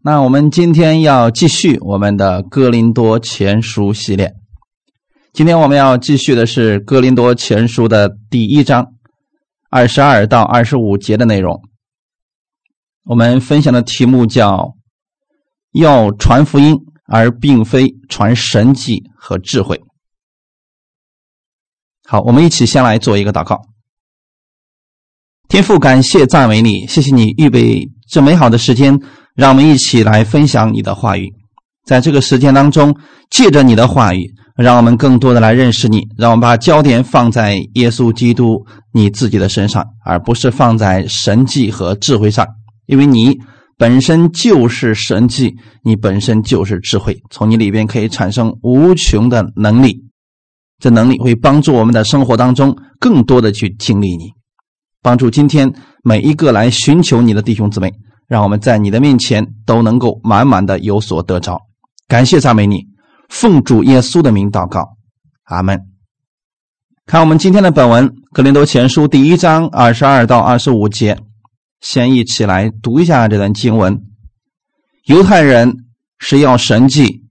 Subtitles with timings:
[0.00, 4.32] 那我们今天要继续我们的《哥林多前书》系列。
[5.32, 8.92] 今天我们要继续的是《哥林多前书》的第一章
[9.70, 11.60] 二十二到二十五节的内容。
[13.06, 14.76] 我们分享的题目叫
[15.74, 16.76] “要传福音，
[17.06, 19.82] 而并非传神迹和智慧”。
[22.06, 23.60] 好，我们一起先来做一个祷告。
[25.48, 29.00] 天父，感谢赞美你，谢谢你预备这美好的时间。
[29.38, 31.32] 让我们一起来分享你的话语，
[31.86, 32.92] 在这个时间当中，
[33.30, 36.08] 借着你的话语，让我们更多的来认识你。
[36.16, 42.44] 让我们把焦点放在耶稣基督你自己的身上，而不是放在神迹和智慧上。
[42.86, 43.38] 因为你
[43.76, 50.02] 本身就是神迹，你本身就是智慧，从你里边可以产生无穷的能力。
[50.80, 54.32] 这能力会帮助我们的生活当中更多的去经历你，
[55.00, 57.92] 帮助今天每一个来寻求你的弟兄姊妹。
[58.28, 61.58] 让我们在你的面前都能够满满的有所得着，
[62.06, 62.86] 感谢赞美你，
[63.30, 64.96] 奉主耶稣的名祷告，
[65.44, 65.80] 阿门。
[67.06, 71.18] 看我们今天的本文《格林多前书》第一章二十二到二十五节，
[71.80, 73.98] 先一起来读一下这段经文。
[75.06, 75.74] 犹太人
[76.18, 77.24] 是要神迹，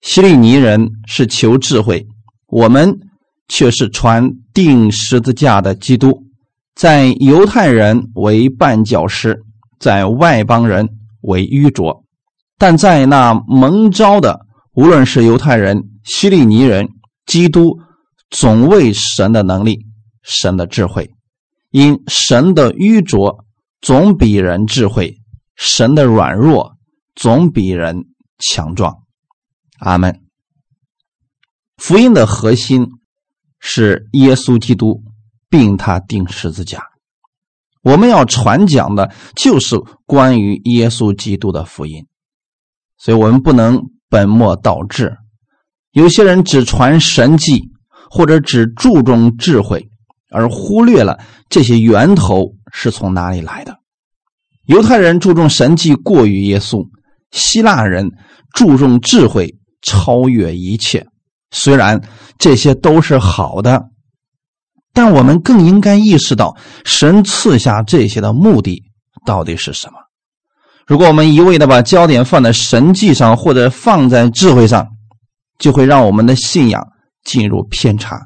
[0.00, 2.04] 希利尼人是求智慧，
[2.48, 2.98] 我们
[3.46, 6.24] 却是传定十字架的基督，
[6.74, 9.40] 在犹太人为绊脚石。
[9.82, 10.90] 在外邦人
[11.22, 12.04] 为愚拙，
[12.56, 16.88] 但在那蒙召的，无论是犹太人、希利尼人、
[17.26, 17.80] 基督，
[18.30, 19.84] 总为神的能力、
[20.22, 21.10] 神的智慧，
[21.72, 23.44] 因神的愚拙
[23.80, 25.18] 总比人智慧，
[25.56, 26.76] 神的软弱
[27.16, 28.04] 总比人
[28.38, 28.98] 强壮。
[29.80, 30.20] 阿门。
[31.76, 32.86] 福音的核心
[33.58, 35.02] 是耶稣基督，
[35.50, 36.91] 并他钉十字架。
[37.82, 42.06] 我们要传讲的就是关于耶稣基督的福音，
[42.96, 45.16] 所以我们不能本末倒置。
[45.90, 47.70] 有些人只传神迹，
[48.08, 49.88] 或者只注重智慧，
[50.30, 51.18] 而忽略了
[51.48, 53.76] 这些源头是从哪里来的。
[54.66, 56.88] 犹太人注重神迹过于耶稣，
[57.32, 58.12] 希腊人
[58.54, 61.06] 注重智慧超越一切。
[61.50, 62.00] 虽然
[62.38, 63.91] 这些都是好的。
[64.92, 68.82] 但我们更应该意识到，神赐下这些的目的
[69.24, 69.98] 到底是什么？
[70.86, 74.86] 如果我们一味的把焦点放在神迹上，或者放在智慧上，
[75.58, 76.86] 就会让我们的信仰
[77.24, 78.20] 进入偏差。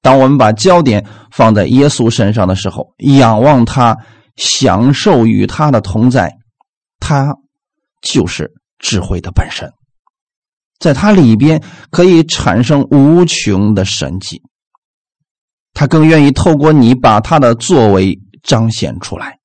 [0.00, 3.96] 当我们把焦点放在耶稣身上的时候，仰望他，
[4.36, 6.32] 享受与他的同在，
[7.00, 7.34] 他
[8.00, 9.68] 就是智慧的本身，
[10.78, 11.60] 在他里边
[11.90, 14.40] 可以产生无穷的神迹。
[15.76, 19.38] 他更愿意透过你把他的作为彰显出来，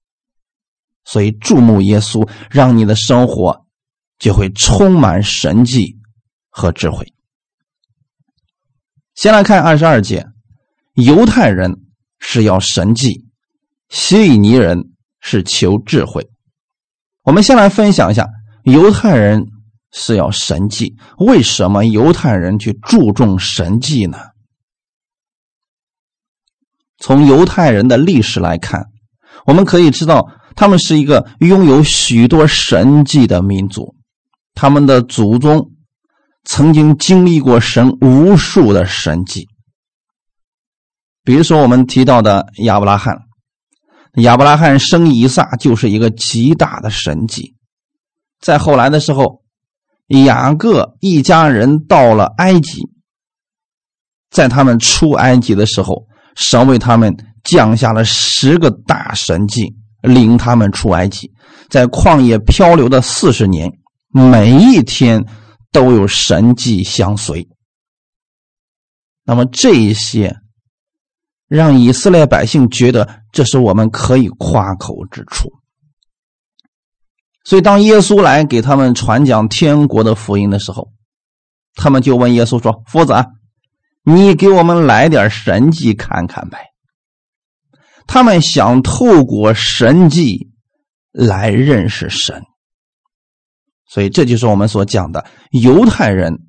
[1.04, 3.66] 所以注目耶稣，让你的生活
[4.18, 5.98] 就会充满神迹
[6.50, 7.06] 和智慧。
[9.14, 10.26] 先来看二十二节，
[10.94, 11.82] 犹太人
[12.18, 13.26] 是要神迹，
[13.90, 16.30] 希利尼人是求智慧。
[17.24, 18.26] 我们先来分享一下，
[18.64, 19.48] 犹太人
[19.92, 24.18] 是要神迹，为什么犹太人去注重神迹呢？
[27.02, 28.86] 从犹太人的历史来看，
[29.48, 33.96] 我们可以知道，他们是一个拥有许多神迹的民族。
[34.54, 35.72] 他们的祖宗
[36.44, 39.48] 曾经经历过神无数的神迹。
[41.24, 43.18] 比如说，我们提到的亚伯拉罕，
[44.18, 47.56] 亚伯拉罕生以撒就是一个极大的神迹。
[48.40, 49.42] 在后来的时候，
[50.08, 52.84] 雅各一家人到了埃及，
[54.30, 56.06] 在他们出埃及的时候。
[56.36, 61.32] 神为他们降下了十个大神迹，领他们出埃及，
[61.70, 63.72] 在旷野漂流的四十年，
[64.10, 65.26] 每一天
[65.72, 67.48] 都有神迹相随。
[69.24, 70.36] 那么这一些，
[71.48, 75.50] 让以色列百姓觉得这是我们可以夸口之处。
[77.44, 80.90] 所以，当耶稣来给他们传讲天国的福音的时候，
[81.76, 83.14] 他们就问耶稣说：“夫子。”
[84.04, 86.72] 你给我们来点神迹看看呗。
[88.08, 90.50] 他们想透过神迹
[91.12, 92.42] 来认识神，
[93.86, 96.40] 所以这就是我们所讲的犹太人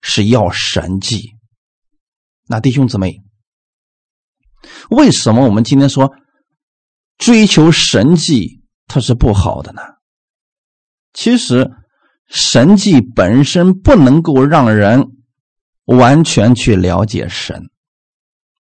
[0.00, 1.34] 是要神迹。
[2.48, 3.20] 那弟兄姊妹，
[4.90, 6.12] 为什么我们今天说
[7.18, 9.82] 追求神迹它是不好的呢？
[11.12, 11.70] 其实
[12.26, 15.10] 神迹本身不能够让人。
[15.86, 17.70] 完全去了解神。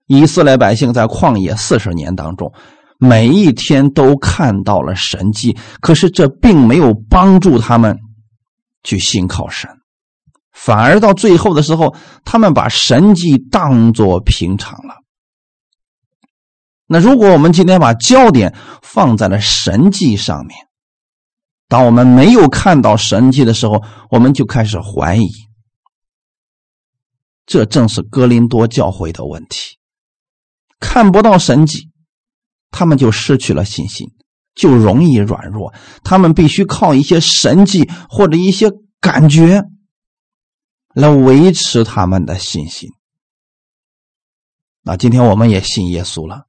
[0.07, 2.53] 以色列百姓在旷野四十年当中，
[2.99, 7.99] 每一天都看到了神迹，可是这并没有帮助他们
[8.83, 9.71] 去信靠神，
[10.53, 11.95] 反而到最后的时候，
[12.25, 14.97] 他们把神迹当作平常了。
[16.87, 20.59] 那如果我们今天把焦点放在了神迹上面，
[21.69, 25.31] 当我们没有看到神迹的时候，我们就开始怀疑。
[27.53, 29.77] 这正是哥林多教会的问题，
[30.81, 31.91] 看不到神迹。
[32.71, 34.09] 他们就失去了信心，
[34.55, 35.75] 就容易软弱。
[36.03, 38.71] 他们必须靠一些神迹或者一些
[39.03, 39.65] 感觉
[40.95, 42.89] 来维持他们的信心。
[44.81, 46.47] 那今天我们也信耶稣了，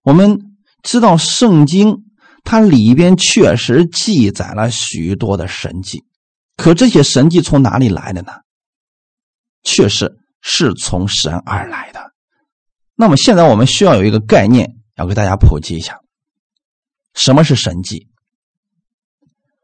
[0.00, 2.04] 我们知道圣经
[2.44, 6.02] 它里边确实记载了许多的神迹，
[6.56, 8.32] 可这些神迹从哪里来的呢？
[9.68, 12.00] 确实是从神而来的。
[12.94, 14.74] 那么现在我们需要有一个概念。
[14.98, 16.00] 要给大家普及一下，
[17.14, 18.08] 什么是神迹？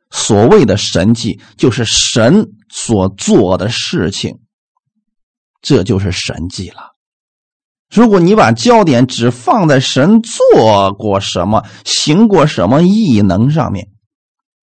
[0.08, 4.38] 所谓的神迹，就是神所做的事情，
[5.60, 6.92] 这就是神迹了。
[7.90, 13.88] 如果你把焦点只放在神做过什么、行过什么异能上面，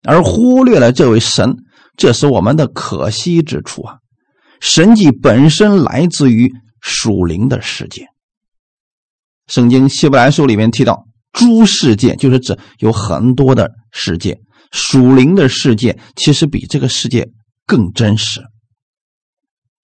[0.02, 1.56] 而忽略了这位神，
[1.96, 4.00] 这是我们的可惜之处啊！
[4.60, 8.06] 神迹本身来自于属灵的世界。
[9.46, 14.40] 圣经希伯来书里面提到，诸世界就是指有很多的世界，
[14.72, 17.31] 属灵的世界其实比这个世界
[17.64, 18.43] 更真实。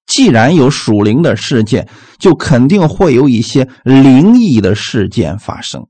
[0.06, 1.88] 既然有属灵的世界，
[2.18, 5.86] 就肯定会有一些灵异的事件发生。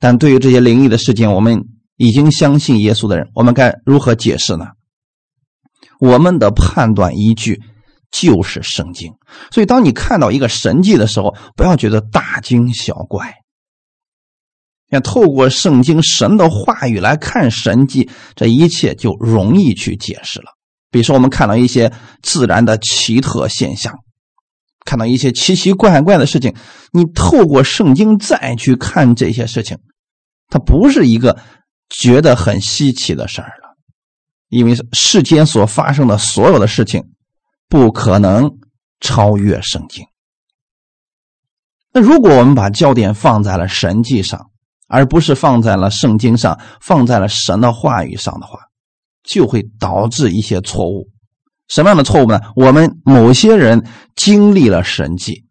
[0.00, 1.64] 但对于这些灵异的事件，我们
[1.96, 4.66] 已经相信耶稣的人，我们该如何解释呢？
[6.00, 7.62] 我们的判断依据。
[8.14, 9.12] 就是圣经，
[9.50, 13.34] 所以当你看到一个神迹的时候，不要觉得大惊小怪。
[14.90, 20.52] 要透过圣经神的话语来看神迹，这一切就容易去解释了。
[20.92, 23.92] 比如说，我们看到一些自然的奇特现象，
[24.84, 26.54] 看到一些奇奇怪怪的事情，
[26.92, 29.78] 你透过圣经再去看这些事情，
[30.48, 31.40] 它不是一个
[31.88, 33.76] 觉得很稀奇的事儿了，
[34.50, 37.02] 因为世间所发生的所有的事情。
[37.74, 38.48] 不可能
[39.00, 40.06] 超越圣经。
[41.92, 44.48] 那如果我们把焦点放在了神迹上，
[44.86, 48.60] 而不是放在了圣经上，放在了神的话语上的话，
[49.24, 51.08] 就会导致一些错误。
[51.66, 52.38] 什么样的错误呢？
[52.54, 53.84] 我们某些人
[54.14, 55.44] 经历了神迹，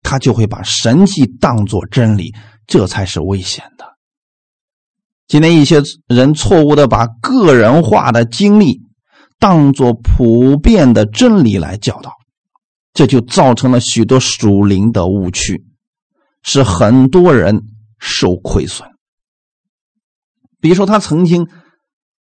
[0.00, 2.34] 他就会把神迹当作真理，
[2.66, 3.84] 这才是危险的。
[5.28, 8.85] 今天一些人错误的把个人化的经历。
[9.38, 12.12] 当做普遍的真理来教导，
[12.92, 15.64] 这就造成了许多属灵的误区，
[16.42, 17.62] 使很多人
[17.98, 18.88] 受亏损。
[20.60, 21.46] 比如说，他曾经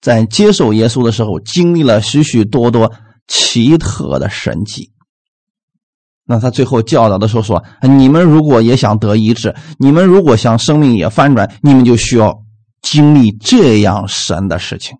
[0.00, 2.92] 在接受耶稣的时候，经历了许许多多
[3.26, 4.90] 奇特的神迹。
[6.26, 12.42] 那他最后教导的时候说：“你们如果也想得医治，你们如果想生命也翻转，你们就需要
[12.82, 14.96] 经历这样神的事情。”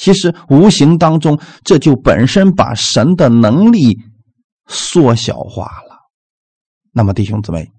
[0.00, 3.98] 其实无形当中，这就本身把神的能力
[4.66, 6.08] 缩小化了。
[6.90, 7.70] 那么，弟兄姊妹，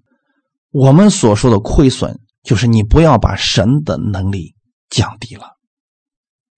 [0.70, 4.54] 我们所说的亏损，就是你不要把神的能力
[4.88, 5.58] 降低了。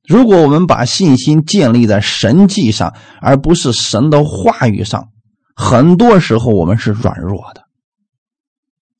[0.06, 5.08] 如果我们把信心建立在神迹上，而不是神的话语上，
[5.56, 7.64] 很多时候我们是软弱的。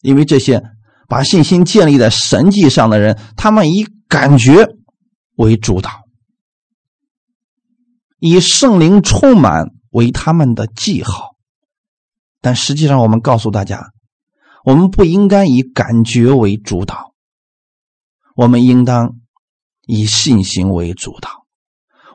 [0.00, 0.62] 因为这些
[1.08, 4.66] 把信心建立在神迹上的人，他们以感觉
[5.36, 6.03] 为主导。
[8.26, 11.36] 以圣灵充满为他们的记号，
[12.40, 13.90] 但实际上，我们告诉大家，
[14.64, 17.12] 我们不应该以感觉为主导，
[18.34, 19.16] 我们应当
[19.86, 21.44] 以信心为主导。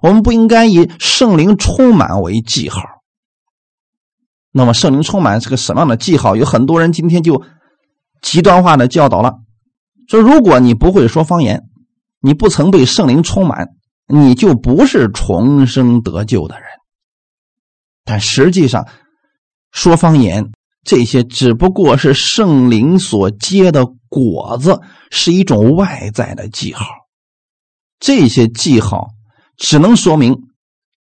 [0.01, 2.81] 我们不应该以圣灵充满为记号。
[4.51, 6.35] 那么，圣灵充满是个什么样的记号？
[6.35, 7.43] 有很多人今天就
[8.19, 9.41] 极端化的教导了，
[10.07, 11.69] 说如果你不会说方言，
[12.19, 13.75] 你不曾被圣灵充满。
[14.11, 16.67] 你就不是重生得救的人，
[18.03, 18.87] 但实际上，
[19.71, 20.51] 说方言
[20.83, 26.85] 这些只不过是圣灵所结的果子，是一种外在的记号。
[27.99, 29.09] 这些记号
[29.57, 30.35] 只能说明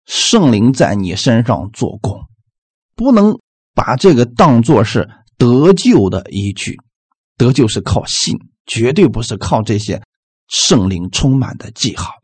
[0.04, 2.20] 圣灵在你身上做工，
[2.94, 3.38] 不能
[3.74, 6.76] 把这个当做是得救的依据。
[7.38, 8.36] 得救是靠信，
[8.66, 10.02] 绝对不是靠这些
[10.48, 12.17] 圣灵充满的记号。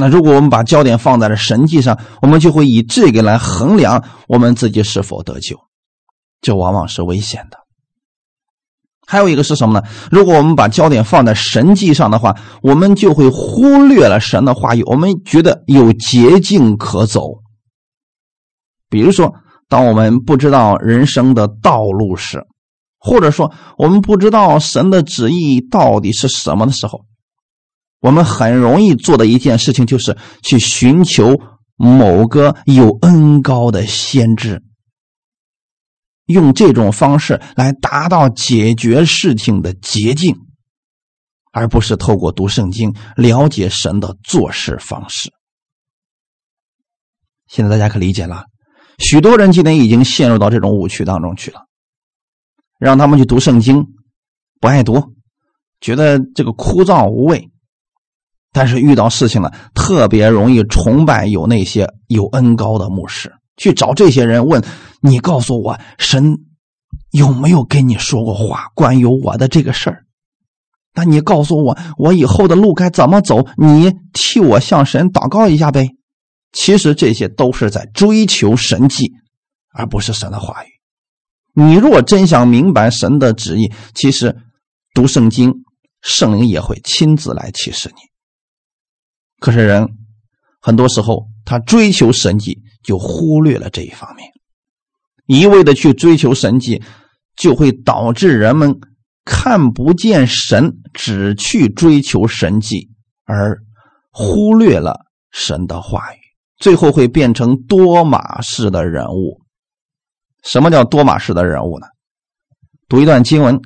[0.00, 5.58] 那如果我们把焦点放在了神迹上，我们就会以这个来衡量我们自己是否得救，
[6.40, 7.58] 这往往是危险的。
[9.04, 9.84] 还有一个是什么呢？
[10.12, 14.84] 如果我们把焦点放在神迹上的话，我们就会忽略了神的话语。
[14.84, 17.40] 我们觉得有捷径可走，
[18.88, 19.34] 比如说，
[19.68, 22.46] 当我们不知道人生的道路时，
[23.00, 27.00] 或者说我们不知道神的旨意到底是什么的时候，
[28.00, 31.36] 我们很容易做的一件事情就是去寻求
[31.76, 34.62] 某个有恩高的先知。
[36.26, 40.36] 用这种方式来达到解决事情的捷径，
[41.52, 45.32] 而不是透过读圣经了解神的做事方式。
[47.46, 48.44] 现在大家可理解了，
[48.98, 51.62] 许多人今天已经陷入到这种误区当中去了。
[52.78, 53.86] 让他们去读圣经，
[54.60, 55.14] 不爱读，
[55.80, 57.50] 觉得这个枯燥无味。
[58.52, 63.32] 但是遇到事情了，特别容易崇拜有那些有恩高的牧师。
[63.56, 64.62] 去找这些人问
[65.02, 66.38] 你，告诉我神
[67.10, 70.04] 有没有跟你说过话，关于我的这个事儿？
[70.94, 73.46] 那你告诉我，我以后的路该怎么走？
[73.56, 75.88] 你替我向神祷告一下呗。
[76.52, 79.12] 其实这些都是在追求神迹，
[79.72, 80.68] 而不是神的话语。
[81.54, 84.36] 你若真想明白神的旨意，其实
[84.94, 85.52] 读圣经，
[86.00, 88.07] 圣灵也会亲自来启示你。
[89.38, 89.88] 可是人
[90.60, 92.62] 很多时候他追求神迹。
[92.80, 94.30] 就忽略了这一方面，
[95.26, 96.82] 一味的去追求神迹，
[97.36, 98.74] 就会导致人们
[99.26, 102.88] 看不见神，只去追求神迹，
[103.24, 103.58] 而
[104.10, 105.00] 忽略了
[105.32, 106.18] 神的话语，
[106.56, 109.42] 最后会变成多马式的人物。
[110.44, 111.88] 什么叫多马式的人物呢？
[112.88, 113.56] 读一段经文，《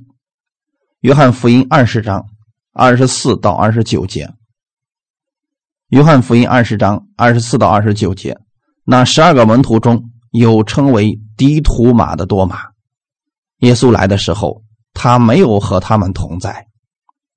[1.01, 2.25] 约翰福音》二十章
[2.73, 4.27] 二十四到二十九节，
[5.93, 8.35] 《约翰福音》二十章二十四到二十九节。
[8.83, 12.61] 那十二个门徒中有称为迪图马的多马，
[13.59, 14.63] 耶稣来的时候，
[14.95, 16.67] 他没有和他们同在。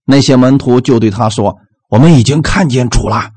[0.05, 1.57] 那些门徒就对他说
[1.91, 3.29] ：“我们已经看见主了。”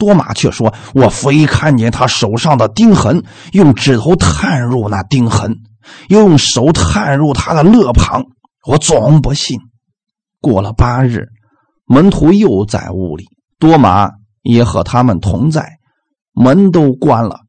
[0.00, 5.58] 多马却说：“我非看见他手上的钉痕，用指头探入那钉痕，
[6.08, 8.24] 又用手探入他的肋旁，
[8.66, 9.60] 我总不信。”
[10.40, 11.28] 过了八日，
[11.84, 13.26] 门徒又在屋里，
[13.58, 14.10] 多马
[14.44, 15.78] 也和他们同在，
[16.32, 17.40] 门都关了。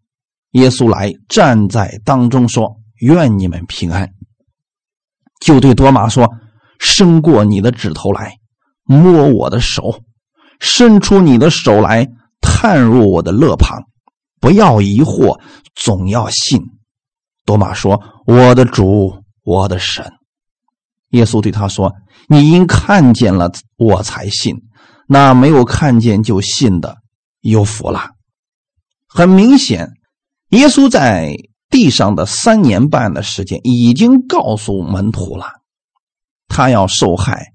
[0.52, 4.10] 耶稣来站在当中说：“愿你们平安。”
[5.40, 6.28] 就对多马说
[6.80, 8.38] ：“伸过你的指头来，
[8.86, 10.00] 摸我的手；
[10.60, 12.08] 伸出你的手来，
[12.42, 13.84] 探入我的肋旁。
[14.40, 15.40] 不要疑惑，
[15.76, 16.62] 总要信。”
[17.46, 20.10] 多马说：“我的主，我的神。”
[21.12, 21.94] 耶稣对他说
[22.28, 24.56] ：“你因看见了我才信，
[25.08, 26.98] 那没有看见就信的，
[27.42, 28.12] 有福了。”
[29.08, 29.92] 很明显。
[30.50, 31.36] 耶稣在
[31.70, 35.48] 地上的三年半的时间，已经告诉门徒了，
[36.48, 37.48] 他要受害，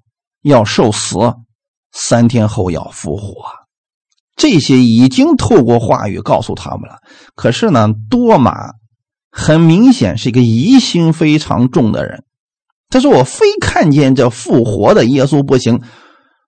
[0.43, 1.17] 要受死，
[1.93, 3.45] 三天后要复活。
[4.37, 6.97] 这些已经透过话语告诉他们了。
[7.35, 8.73] 可是呢，多马
[9.31, 12.25] 很明显是一个疑心非常重的人。
[12.89, 15.81] 他说：“我非看见这复活的耶稣不行，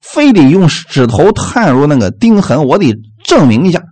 [0.02, 2.94] 非得用指头探入那个钉痕，我得
[3.24, 3.82] 证明一下。”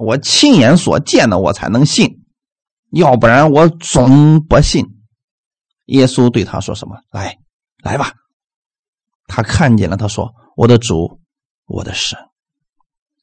[0.00, 2.20] 我亲眼所见的，我才能信，
[2.92, 4.86] 要不然我总不信。
[5.86, 6.98] 耶稣对他说什么？
[7.10, 7.38] 来，
[7.82, 8.12] 来吧。
[9.26, 11.18] 他看见了，他说：“我的主，
[11.66, 12.16] 我的神。”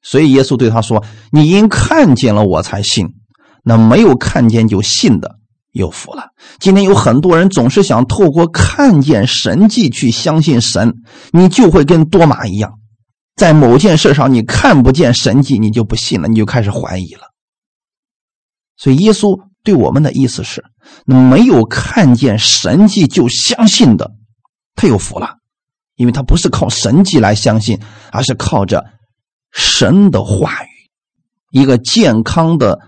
[0.03, 3.07] 所以耶稣对他说：“你因看见了我才信，
[3.63, 5.39] 那没有看见就信的
[5.75, 6.29] 有福了。”
[6.59, 10.93] 今天有很多人总是想透过看见神迹去相信神，
[11.31, 12.79] 你就会跟多马一样。
[13.35, 17.31] 在某件事上，你看不见神迹，你就不信了，你就开始怀疑了。
[18.77, 20.63] 所以，耶稣对我们的意思是：
[21.05, 24.11] 没有看见神迹就相信的，
[24.75, 25.35] 他有福了，
[25.95, 27.79] 因为他不是靠神迹来相信，
[28.11, 28.85] 而是靠着
[29.51, 30.67] 神的话语。
[31.51, 32.79] 一个健康的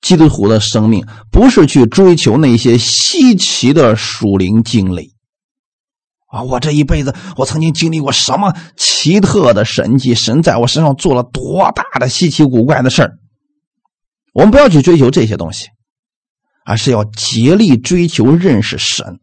[0.00, 5.14] 基督徒的生命，不是去追求那些稀奇的属灵经历。
[6.28, 6.42] 啊！
[6.42, 10.14] 我这一辈子，我曾经经历过什么奇特的神迹？
[10.14, 13.18] 神在我身上做了多大的稀奇古怪的事儿？
[14.34, 15.68] 我们不要去追求这些东西，
[16.66, 19.20] 而是要竭力追求认识神，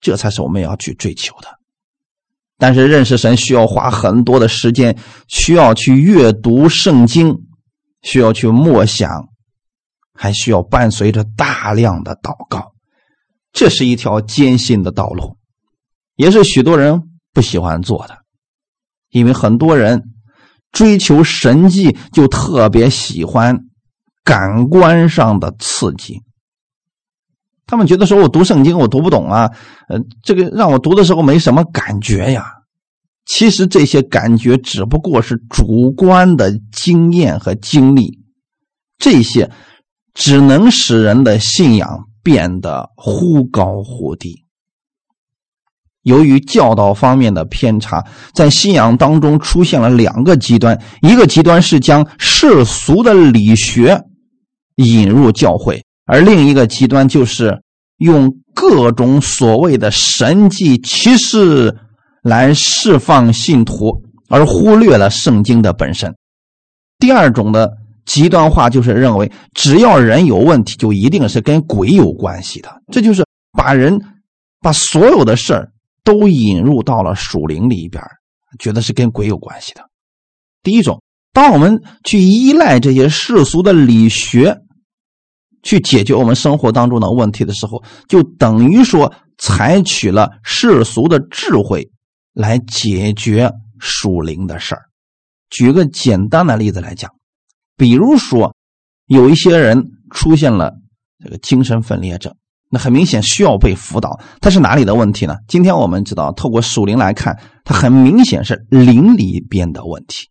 [0.00, 1.48] 这才是我们要去追求的。
[2.58, 4.98] 但是认识神需要花很多的时间，
[5.28, 7.38] 需要去阅读圣经，
[8.02, 9.28] 需要去默想，
[10.12, 12.72] 还需要伴随着大量的祷告。
[13.52, 15.36] 这是一条艰辛的道路。
[16.16, 18.18] 也是许多人不喜欢做的，
[19.10, 20.02] 因为很多人
[20.70, 23.58] 追求神迹，就特别喜欢
[24.22, 26.20] 感官上的刺激。
[27.66, 29.50] 他们觉得说我读圣经我读不懂啊，
[29.88, 32.61] 呃，这个让我读的时候没什么感觉呀。
[33.24, 38.18] 其实这些感觉只不过是主观的经验和经历，
[38.98, 39.50] 这些
[40.12, 44.44] 只能使人的信仰变得忽高忽低。
[46.02, 54.02] 由于教导方面的偏差，在信仰当中出现了两个极端：一个极端是将世俗的理学
[54.76, 57.62] 引入教会，而另一个极端就是
[57.98, 61.78] 用各种所谓的神迹奇事。
[62.22, 66.14] 来释放信徒，而忽略了圣经的本身。
[66.98, 67.70] 第二种的
[68.06, 72.82] 极端化就是认为，只要人有问题，就一定是跟鬼有关系的。
[72.92, 74.00] 这就是把人
[74.60, 75.72] 把所有的事儿
[76.04, 78.02] 都引入到了属灵里边，
[78.58, 79.82] 觉得是跟鬼有关系的。
[80.62, 81.02] 第一种，
[81.32, 84.56] 当我们去依赖这些世俗的理学
[85.64, 91.90] 去解决我们生活当中的问题的时候，就等于说采取了世俗的智慧。
[92.32, 94.82] 来解决属灵的事儿。
[95.50, 97.10] 举个简单的例子来讲，
[97.76, 98.54] 比如说
[99.06, 100.72] 有一些人出现了
[101.22, 102.34] 这个精神分裂症，
[102.70, 104.18] 那很明显需要被辅导。
[104.40, 105.36] 他是哪里的问题呢？
[105.46, 110.28] 今天我们知道，透过属灵来看，他很明显是灵里边的问题。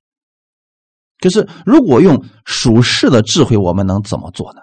[1.20, 4.62] 可是如果用属世的智慧，我们能怎么做呢？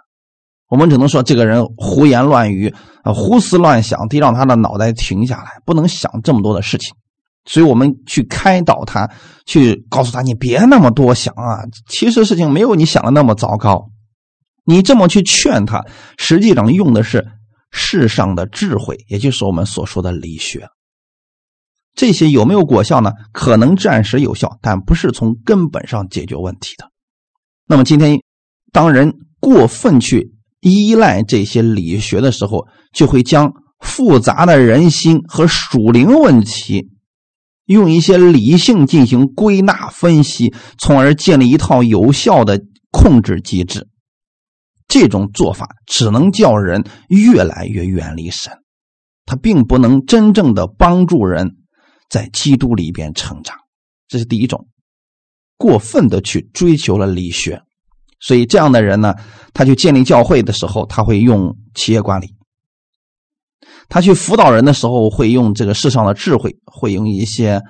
[0.69, 6.95] 我们只能说这个人胡言乱语啊，胡思乱想，得让他的脑袋停下来，不能想这么多的事情。
[7.45, 9.11] 所以我们去开导他，
[9.47, 13.91] 去告诉他：“你别那么多想啊，其实事情没有你想的那么糟糕。”
[14.67, 15.83] 你这么去劝他，
[16.19, 17.27] 实际上用的是
[17.71, 20.69] 世上的智慧，也就是我们所说的理学。
[21.95, 23.13] 这些有没有果效呢？
[23.33, 26.91] 可能暂时有效，但不是从根本上解决问题的。
[27.67, 28.21] 那么今天，
[28.71, 36.91] 当人过分去依赖这些理学的时候，就会将复杂的人心和属灵问题。
[37.69, 42.59] 用一些理性进行归纳分析，从而建立一套有效的
[42.91, 43.87] 控制机制。
[44.89, 48.55] 这种做法只能叫人越来越远离神，
[49.27, 51.57] 它并不能真正的帮助人
[52.09, 53.55] 在基督里边成长。
[54.09, 54.67] 这是第一种，
[55.59, 57.61] 过分的去追求了理学，
[58.19, 59.15] 所以这样的人呢，
[59.53, 62.38] 他去建立教会的时候，他会用企业管理。
[63.89, 67.61] 他去辅导人的时候，会用这个世上的智慧，会用一些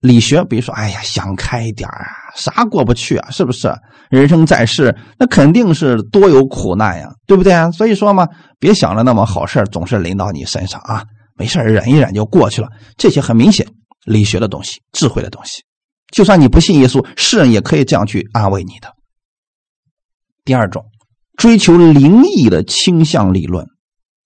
[0.00, 3.72] 理学，比如说，哎呀，想开一点啊，啥过不去啊，是不是？
[4.10, 7.70] 人生在世，那肯定是多有苦难呀，对不对啊？
[7.70, 8.26] 所以说嘛，
[8.58, 11.04] 别想着那么好事总是临到你身上啊，
[11.36, 12.68] 没事忍一忍就过去了。
[12.96, 13.64] 这些很明显，
[14.04, 15.62] 理学的东西，智慧的东西，
[16.12, 18.88] 就算你不信耶稣，世人也可以这样去安慰你的。
[20.44, 20.84] 第二种，
[21.36, 23.64] 追求灵异的倾向理论，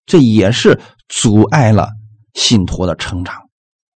[0.07, 0.81] 这也是。
[1.09, 1.89] 阻碍了
[2.33, 3.35] 信徒的成长，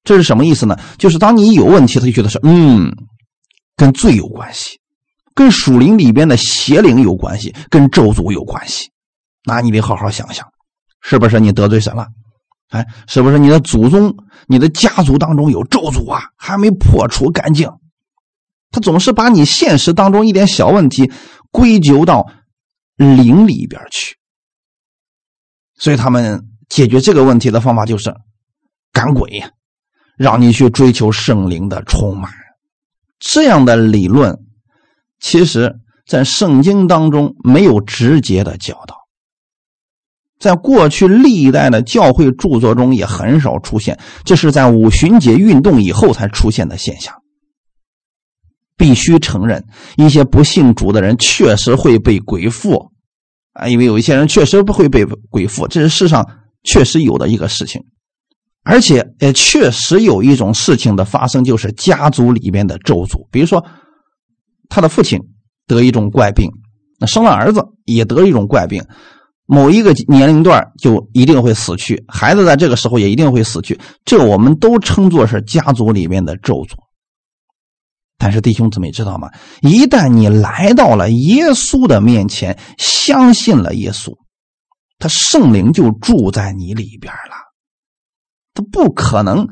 [0.05, 0.77] 这是什么意思呢？
[0.99, 2.93] 就是当你有问题，他就觉得是嗯，
[3.77, 4.79] 跟罪有关系，
[5.35, 8.91] 跟属灵里边的邪灵有关系，跟咒诅有关系。
[9.45, 10.47] 那你得好好想想，
[11.01, 12.07] 是不是你得罪神了？
[12.71, 14.15] 哎，是不是你的祖宗、
[14.49, 16.25] 你的家族当中有咒诅啊？
[16.37, 17.71] 还没破除干净？
[18.71, 21.11] 他总是把你现实当中一点小问题
[21.51, 22.27] 归咎到
[22.97, 24.17] 灵里边去，
[25.79, 26.49] 所以他们。
[26.69, 28.15] 解决这个问题的方法就是
[28.93, 29.43] 赶鬼，
[30.17, 32.31] 让你去追求圣灵的充满。
[33.19, 34.39] 这样的理论，
[35.21, 35.77] 其实
[36.07, 38.97] 在圣经当中没有直接的教导，
[40.39, 43.99] 在过去历代的教会著作中也很少出现。
[44.25, 47.15] 这是在五旬节运动以后才出现的现象。
[48.77, 49.65] 必须承认，
[49.97, 52.91] 一些不信主的人确实会被鬼附
[53.55, 56.29] 啊，因为有一些人确实不会被鬼附，这是世上。
[56.67, 57.81] 确实有的一个事情，
[58.65, 63.27] 而且也确实有一种事情的发生，就是家族里边的咒诅。
[63.31, 63.65] 比如说，
[64.69, 65.19] 他的父亲
[65.67, 66.51] 得一种怪病，
[66.99, 68.85] 那生了儿子也得一种怪病，
[69.47, 73.79] 某一个年龄段就一定会死去，孩子在这个时候也一定会死去。
[74.05, 76.75] 这我们都称作是家族里面的咒诅。
[78.19, 79.31] 但是弟兄姊妹知道吗？
[79.61, 84.13] 一旦你来到了耶稣的面前，相信了耶稣。
[84.99, 87.37] 他圣灵就住在你里边了，
[88.55, 89.47] 他不可能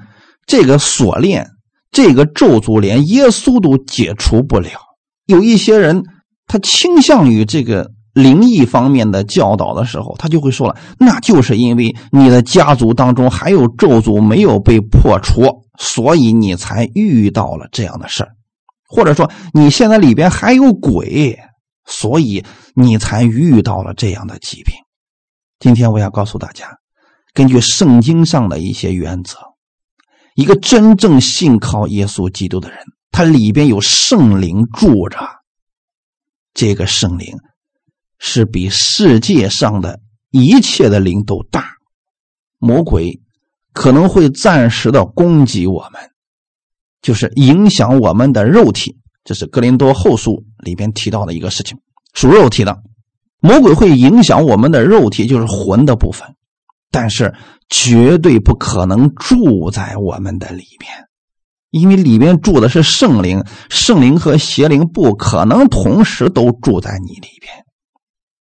[0.46, 1.50] 这个锁链、
[1.90, 4.70] 这个咒诅连耶稣都解除不了。
[5.26, 6.02] 有一些人，
[6.46, 15.42] 他倾向于这个灵异方面的教导的时候，他就会说了：“那就是因为你的家族当中还有咒诅没有被破除，
[15.78, 18.26] 所以你才遇到了这样的事
[18.86, 21.38] 或者说你现在里边还有鬼，
[21.86, 24.74] 所以你才遇到了这样的疾病。”
[25.58, 26.78] 今天我要告诉大家，
[27.32, 29.38] 根据圣经上的一些原则，
[30.34, 32.78] 一个真正信靠耶稣基督的人，
[33.10, 35.18] 他里边有圣灵住着。
[36.52, 37.36] 这个圣灵
[38.18, 41.74] 是比世界上的一切的灵都大。
[42.58, 43.20] 魔鬼
[43.72, 46.00] 可能会暂时的攻击我们，
[47.02, 48.96] 就是影响我们的肉体。
[49.24, 51.78] 这是格林多后书里边提到的一个事情，
[52.12, 52.82] 属肉体的
[53.44, 56.26] 魔鬼会影响我们的肉体，就是魂的部分，
[56.90, 57.34] 但是
[57.68, 60.90] 绝对不可能住在我们的里面，
[61.70, 67.52] 因为里面住的是圣灵，圣灵和邪灵不可能同时都住在你里边。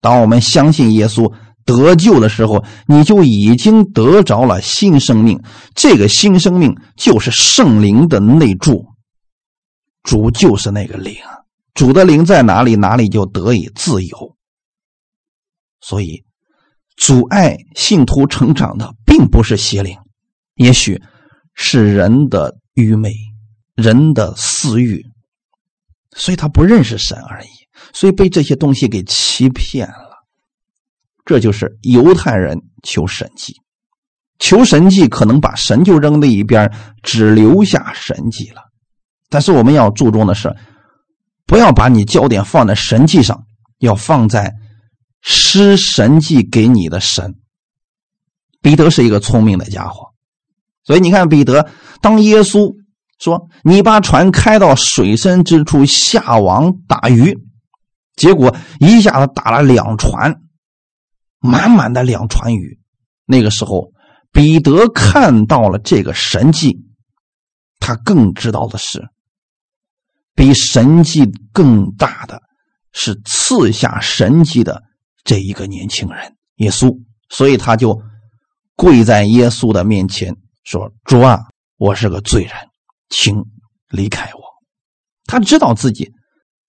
[0.02, 1.34] 当我们相信耶稣
[1.66, 5.42] 得救的时候，你就已经得着了新生命，
[5.74, 8.86] 这个新生命就是圣灵的内住。
[10.04, 11.16] 主就是那个灵，
[11.74, 14.36] 主的灵在哪里，哪里就得以自由。
[15.82, 16.24] 所以，
[16.96, 19.98] 阻碍信徒成长的，并不是邪灵，
[20.56, 21.02] 也许
[21.56, 23.12] 是人的愚昧、
[23.76, 25.04] 人的私欲，
[26.16, 27.50] 所以他不认识神而已，
[27.94, 30.24] 所以被这些东西给欺骗了。
[31.26, 33.56] 这就是犹太人求神迹，
[34.38, 38.62] 求神迹可能把神就扔在一边，只留下神迹了。
[39.30, 40.56] 但是我们要注重的是，
[41.46, 43.46] 不要把你焦点放在神迹上，
[43.80, 44.54] 要放在
[45.22, 47.36] 施神迹给你的神。
[48.62, 50.14] 彼得是一个聪明的家伙，
[50.84, 52.76] 所以你看，彼得当耶稣
[53.18, 57.40] 说：“你把船开到水深之处下网打鱼”，
[58.16, 60.42] 结果一下子打了两船，
[61.40, 62.80] 满满的两船鱼。
[63.26, 63.94] 那个时候，
[64.32, 66.86] 彼得看到了这个神迹，
[67.80, 69.10] 他更知道的是。
[70.36, 72.42] 比神迹更大的
[72.94, 74.84] 是赐下神迹的
[75.24, 76.96] 这一个年轻人耶稣，
[77.30, 78.02] 所以他就
[78.76, 81.40] 跪在耶稣的面前说：“主啊，
[81.78, 82.54] 我是个罪人，
[83.10, 83.44] 请
[83.90, 84.42] 离开我。”
[85.26, 86.12] 他知道自己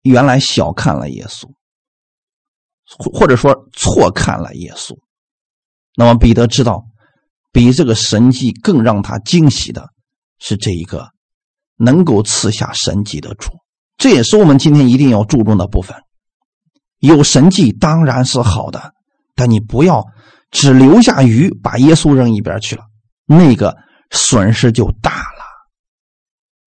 [0.02, 1.50] 原来小看了耶稣，
[3.12, 4.96] 或者说错看了耶稣。
[5.96, 6.84] 那么彼得知道，
[7.52, 9.88] 比这个神迹更让他惊喜的
[10.38, 11.10] 是这一个。
[11.78, 13.50] 能够赐下神迹的主，
[13.96, 15.96] 这也是我们今天一定要注重的部分。
[17.02, 18.94] 有神迹当然是好的，
[19.34, 20.02] 但你不要
[20.50, 22.84] 只留下鱼，把耶稣扔一边去了，
[23.26, 23.76] 那个
[24.10, 25.42] 损失就大了。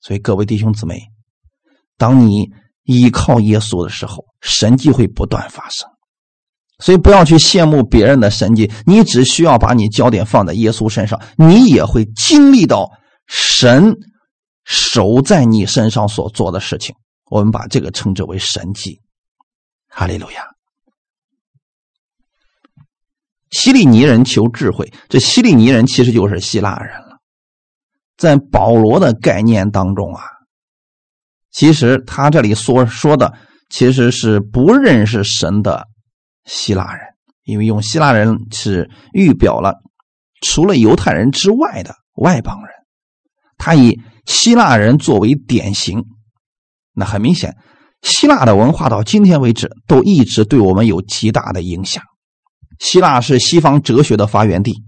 [0.01, 1.01] 所以各位弟兄姊妹，
[1.97, 2.49] 当你
[2.83, 5.89] 依靠耶稣的时候，神迹会不断发生。
[6.79, 12.91] 所以不要去羡慕别人的神迹，你只需要把你焦点放在耶稣身上，你也会经历到
[13.27, 13.95] 神。
[14.67, 16.95] 守在你身上所做的事情，
[17.29, 18.99] 我们把这个称之为神迹。
[19.97, 20.43] 哈利路亚。
[23.51, 27.19] 希利尼人求智慧，这希利尼人其实就是希腊人了。
[28.17, 30.21] 在保罗的概念当中啊，
[31.49, 33.33] 其实他这里所说的
[33.69, 35.87] 其实是不认识神的
[36.43, 37.07] 希腊人，
[37.43, 39.75] 因为用希腊人是预表了
[40.41, 42.69] 除了犹太人之外的外邦人，
[43.57, 44.01] 他以。
[44.25, 46.03] 希腊人作为典型，
[46.93, 47.55] 那很明显，
[48.05, 52.03] 希腊的文化到今天为止都一直对我们有极大的影响。
[52.77, 54.83] 希腊是西方哲学的发源地，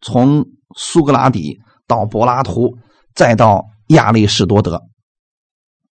[0.00, 0.44] 从
[0.76, 2.76] 苏格拉底到柏拉图，
[3.14, 4.82] 再到亚里士多德，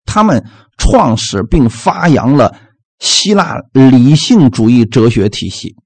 [0.05, 0.45] 他们
[0.77, 2.59] 创始并发扬了
[2.99, 5.77] 希腊理性主义哲学体系，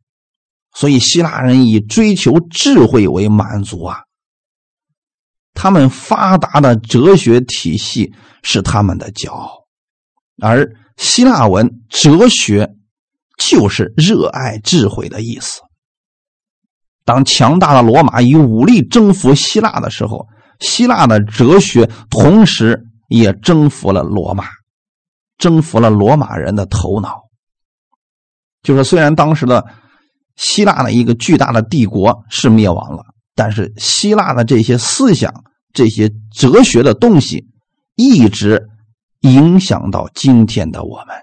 [0.73, 3.99] 所以希腊人以追求智慧为满足啊。
[5.53, 9.58] 他们发达的哲学体系是他们的骄傲，
[10.41, 12.75] 而希腊文哲学
[13.39, 15.61] 就是热爱智慧的意思。
[17.05, 20.27] 当强大的罗马以武力征服希腊的时候，
[20.61, 24.45] 希腊的哲学同时也征服了罗马，
[25.39, 27.23] 征服了罗马人的头脑。
[28.63, 29.65] 就是虽然当时的
[30.37, 35.33] 希腊的一个巨大的帝国是灭亡了，但是希腊的这些思想。
[35.71, 37.47] 这些哲学的东西
[37.95, 38.69] 一直
[39.21, 41.17] 影响到今天的我们，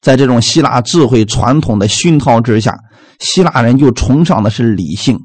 [0.00, 2.78] 在这种希腊智慧传统的熏陶之下，
[3.18, 5.18] 希腊人就崇尚的是理性。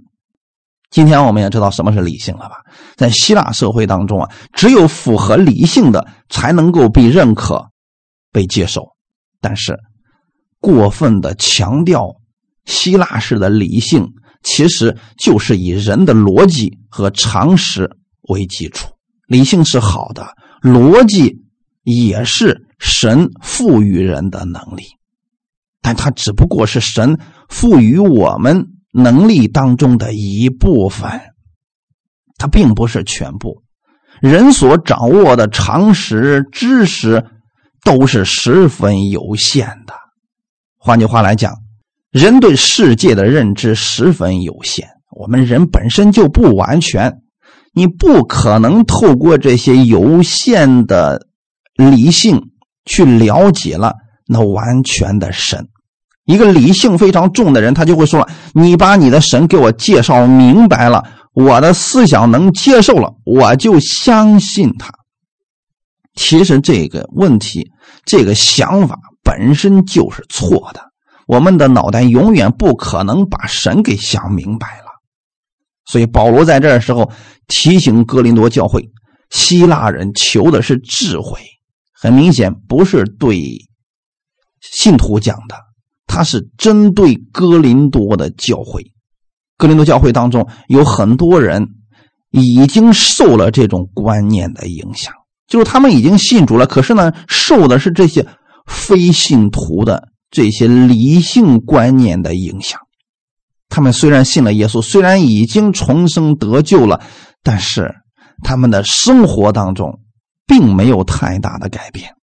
[0.89, 2.58] 今天我们也知道什么是理性了吧？
[2.95, 7.69] 在希腊社会当中啊，只有符合理性的才能够被认可、
[8.32, 8.89] 被接受。
[9.39, 9.78] 但是
[10.60, 12.15] 过分的强调
[12.65, 14.08] 希腊式的理性，
[14.43, 17.89] 其实就是以人的逻辑和常识。
[18.30, 18.88] 为基础，
[19.26, 21.41] 理性是好的，逻辑
[21.84, 24.84] 也是神赋予人的能力，
[25.82, 31.22] 但它只不过是神赋予我们能力当中的一部分，
[32.38, 33.63] 它并不是全部。
[34.20, 37.26] 人所掌握的常识、知识
[37.84, 39.94] 都是十分有限的。
[40.78, 41.54] 换句话来讲，
[42.12, 44.88] 人对世界的认知十分有限。
[45.10, 47.22] 我们人本身就不完全，
[47.74, 51.28] 你不可能透过这些有限的
[51.89, 52.52] 理性
[52.86, 53.94] 去了解了
[54.28, 55.67] 那完全的神。
[56.26, 64.94] 一个理性非常重的人，他就会说：“你把你的神给我介绍明白了，我的思想能接受了，我就相信他。”
[66.15, 67.72] 其实这个问题，
[68.06, 70.91] 这个想法本身就是错的。
[71.26, 74.91] 我们的脑袋永远不可能把神给想明白了。
[75.86, 77.12] 所以保罗在这时候
[77.48, 78.89] 提醒哥林多教会，
[79.30, 81.39] 希腊人求的是智慧，
[82.01, 83.59] 很明显不是对
[84.59, 85.55] 信徒讲的。
[86.07, 88.91] 他是针对哥林多的教会，
[89.57, 91.65] 哥林多教会当中有很多人
[92.31, 95.13] 已经受了这种观念的影响，
[95.47, 98.27] 就是他们已经信主了，可是呢，受的是这些
[98.65, 102.81] 非信徒的这些理性观念的影响。
[103.69, 107.01] 他们虽然信了耶稣，虽然已经重生得救了，
[107.41, 107.95] 但是
[108.43, 110.00] 他们的生活当中
[110.51, 112.13] 并没有太大的改变。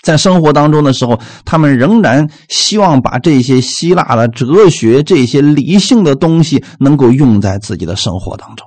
[0.00, 8.64] 在生活当中的时候，他们仍然希望把这些希腊的哲学、这些理性的东西能够用在自己的生活当中。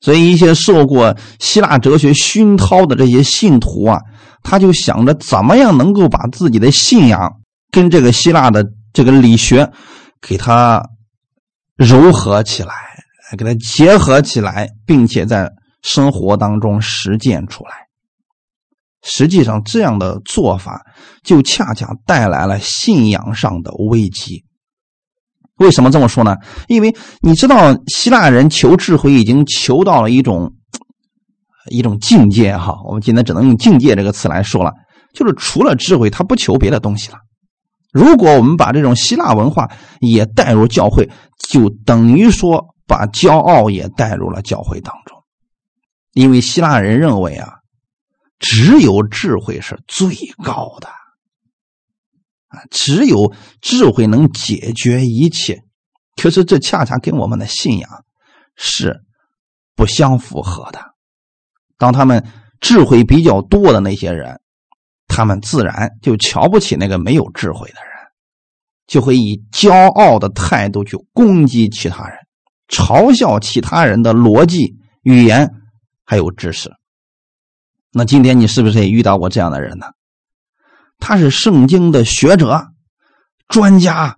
[0.00, 3.98] 所以，一些受过希腊哲学熏陶的这些信徒啊，
[4.42, 8.62] 他就想着怎么样能够把自己的信仰跟这个希腊的
[8.92, 9.70] 这个理学
[10.20, 10.82] 给它
[11.78, 12.74] 糅合起来，
[13.36, 15.50] 给它结合起来，并且在
[15.88, 17.70] 生活当中实践出来。
[19.02, 20.84] 实际上，这样的做法
[21.24, 24.44] 就恰恰带来了信仰上的危机。
[25.56, 26.36] 为什么这么说呢？
[26.66, 30.52] 因为你知道，希腊人求智慧已经求到了一种
[31.70, 32.74] 一种境界哈。
[32.84, 34.72] 我们今天只能用“境界”这个词来说了，
[35.14, 37.18] 就是除了智慧，他不求别的东西了。
[37.92, 39.70] 如果我们把这种希腊文化
[40.00, 41.08] 也带入教会，
[41.48, 45.17] 就等于说把骄傲也带入了教会当中，
[46.18, 47.54] 因为希腊人认为啊。
[48.40, 50.86] 只有智慧是最高的
[52.46, 52.62] 啊！
[52.70, 55.64] 只有智慧能解决一切。
[56.14, 57.90] 可是这恰恰跟我们的信仰
[58.54, 59.00] 是
[59.74, 60.94] 不相符合的。
[61.78, 62.24] 当他们
[62.60, 64.40] 智慧比较多的那些人，
[65.08, 67.90] 他们自然就瞧不起那个没有智慧的人，
[68.86, 72.16] 就会以骄傲的态度去攻击其他人，
[72.68, 75.50] 嘲笑其他人的逻辑、语言
[76.08, 76.72] 还有知识。
[77.92, 79.88] 那今天你是不是也遇到过这样的人呢？
[80.98, 82.68] 他是圣经的学者、
[83.46, 84.16] 专家，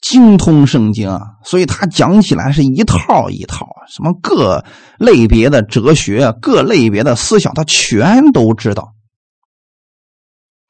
[0.00, 4.64] 精通圣经啊，所以他讲起来是一套一套，什么各
[4.98, 8.94] 类别的哲学、各类别的思想，他全都知道。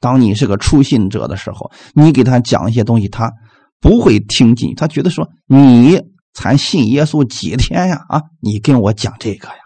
[0.01, 3.31] 当你是个初信者的时候，你给他讲一些东西，他
[3.79, 6.01] 不会听进，他觉得说你
[6.33, 8.07] 才信耶稣几天呀？
[8.09, 9.64] 啊，你跟我讲这个呀？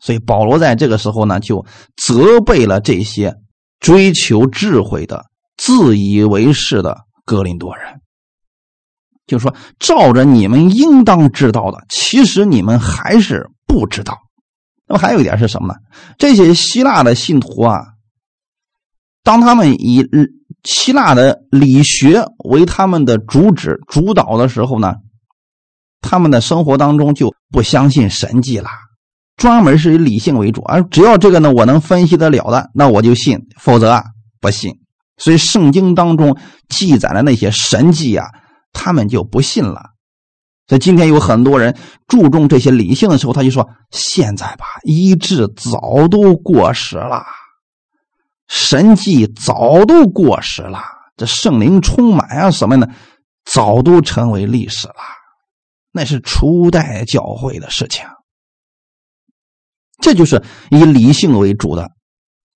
[0.00, 1.64] 所以保罗在这个时候呢，就
[1.96, 3.34] 责备了这些
[3.80, 8.00] 追求智慧的、自以为是的哥林多人，
[9.26, 14.16] 就是说：照着你们应当知道的，其实你们还是不知道。
[14.86, 15.74] 那么还有一点是什么呢？
[16.16, 17.88] 这些希腊的信徒啊，
[19.22, 20.06] 当他们以
[20.64, 24.94] 希腊的理学为他们的主旨、主导的时候呢，
[26.00, 28.68] 他们的生活当中就不相信神迹了。
[29.38, 34.04] 专门是以理性为主，而只要这个呢，我能分析得了的，那我就信；否则啊，
[34.40, 34.74] 不信。
[35.16, 36.36] 所以圣经当中
[36.68, 38.26] 记载的那些神迹啊，
[38.72, 39.80] 他们就不信了。
[40.66, 47.24] 所以今天有很多人注重这些理性的时候，他就说：现在吧，医治早都过时了，
[48.48, 50.80] 神迹早都过时了，
[51.16, 52.88] 这圣灵充满啊什么呢，
[53.44, 54.94] 早都成为历史了，
[55.92, 58.04] 那是初代教会的事情。
[60.00, 61.90] 这就是以理性为主的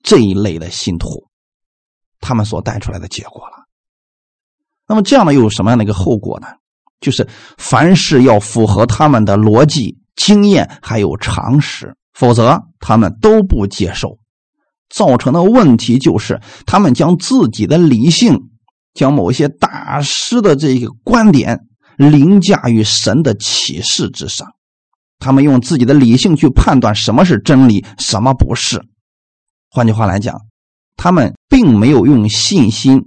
[0.02, 1.28] 这一类的信徒，
[2.20, 3.66] 他们所带出来的结果了。
[4.88, 6.48] 那么这样呢，又有什么样的一个后果呢？
[7.00, 7.26] 就是
[7.58, 14.18] 凡事要符合他们的逻辑、经验还有常识，否则他们都不接受。
[14.88, 18.38] 造成的问题就是，他们将自己的理性，
[18.94, 24.46] 将某些大师的这个观点凌驾于神的启示之上。
[25.22, 28.84] 他们用自己的理性去判断什么是真理，什么不是。
[29.70, 30.40] 换句话来讲，
[30.96, 33.00] 他们并没有用信心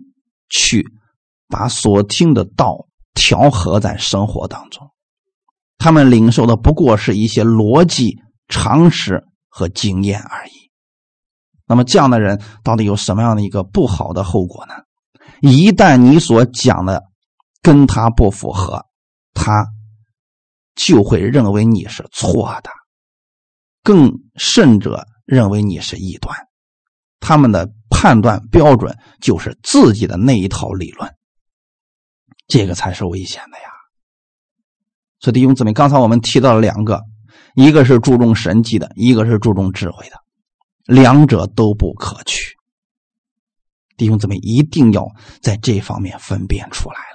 [0.50, 0.88] 去
[1.50, 4.90] 把所听的道调和在生活当中。
[5.78, 10.52] 他们领受的不过是一些逻辑、常识和经验而已。
[11.68, 14.74] 那么这样的人到底有什么样的一个不好的后果呢？
[15.42, 17.04] 一旦你所讲的
[17.62, 18.86] 跟他不符合，
[19.34, 19.68] 他
[20.86, 22.70] 就会认为你是错的，
[23.82, 26.36] 更甚者认为你是异端。
[27.20, 31.12] 他们的判断标准就是自己的那一套理论，
[32.46, 33.64] 这个才是危险的呀。
[35.20, 37.02] 所以弟兄姊妹，刚才我们提到了两个，
[37.56, 40.18] 一个是注重神迹的，一个是注重智慧的，
[40.86, 42.54] 两者都不可取。
[43.98, 45.08] 弟兄姊妹一定要
[45.42, 47.00] 在这方面分辨出来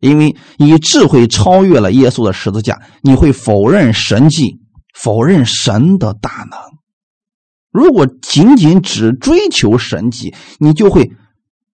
[0.00, 4.60] 因为以智慧超越了耶稣的十字架，你会否认神迹，
[4.94, 6.58] 否认神的大能。
[7.70, 11.12] 如果仅仅只追求神迹，你就会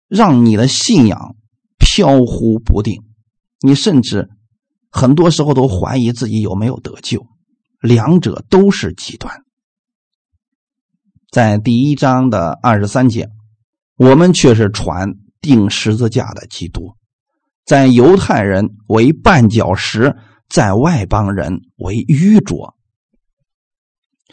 [0.07, 1.35] 让你的信仰
[1.77, 3.01] 飘忽不定，
[3.61, 4.29] 你甚至。
[4.93, 7.25] 很多时候都怀疑自己有没有得救，
[7.79, 9.43] 两者都是极端。
[11.31, 13.29] 在第一章的二十三节，
[13.95, 16.93] 我们却是传钉十字架的基督，
[17.71, 20.17] 在犹太人为绊脚石，
[20.49, 22.75] 在外邦人为愚拙。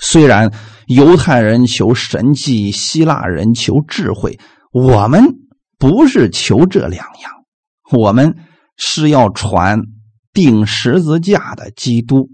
[0.00, 0.52] 虽然
[0.88, 4.40] 犹太人求神迹，希腊人求智慧，
[4.72, 5.36] 我们
[5.78, 7.30] 不是求这两样，
[7.92, 8.34] 我们
[8.76, 9.82] 是要传。
[10.32, 12.30] 钉十字架的基督，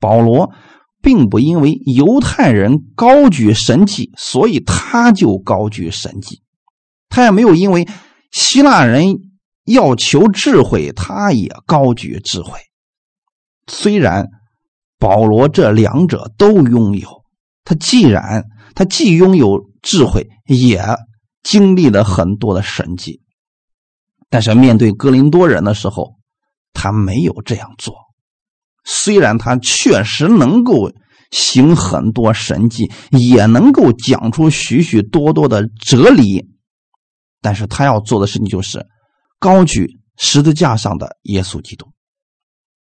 [0.00, 0.54] 保罗
[1.02, 6.38] 并不因为犹太人高举神迹，所以他就高举神迹；
[7.10, 7.86] 他也没有因为
[8.34, 9.20] 希腊人
[9.64, 12.58] 要求智慧，他也高举智慧。
[13.68, 14.26] 虽然
[14.98, 17.22] 保罗这两者都拥有，
[17.62, 18.44] 他既然
[18.74, 20.84] 他既拥有智慧，也
[21.44, 23.22] 经历了很多的神迹。
[24.28, 26.16] 但是面对哥林多人的时候，
[26.72, 27.94] 他没有这样做。
[28.84, 30.90] 虽然他确实能够
[31.30, 36.48] 行很多神迹，也能够讲出许许多多的哲理，
[37.44, 38.86] 但是他要做的事情就是
[39.38, 41.86] 高举十字架上的耶稣基督。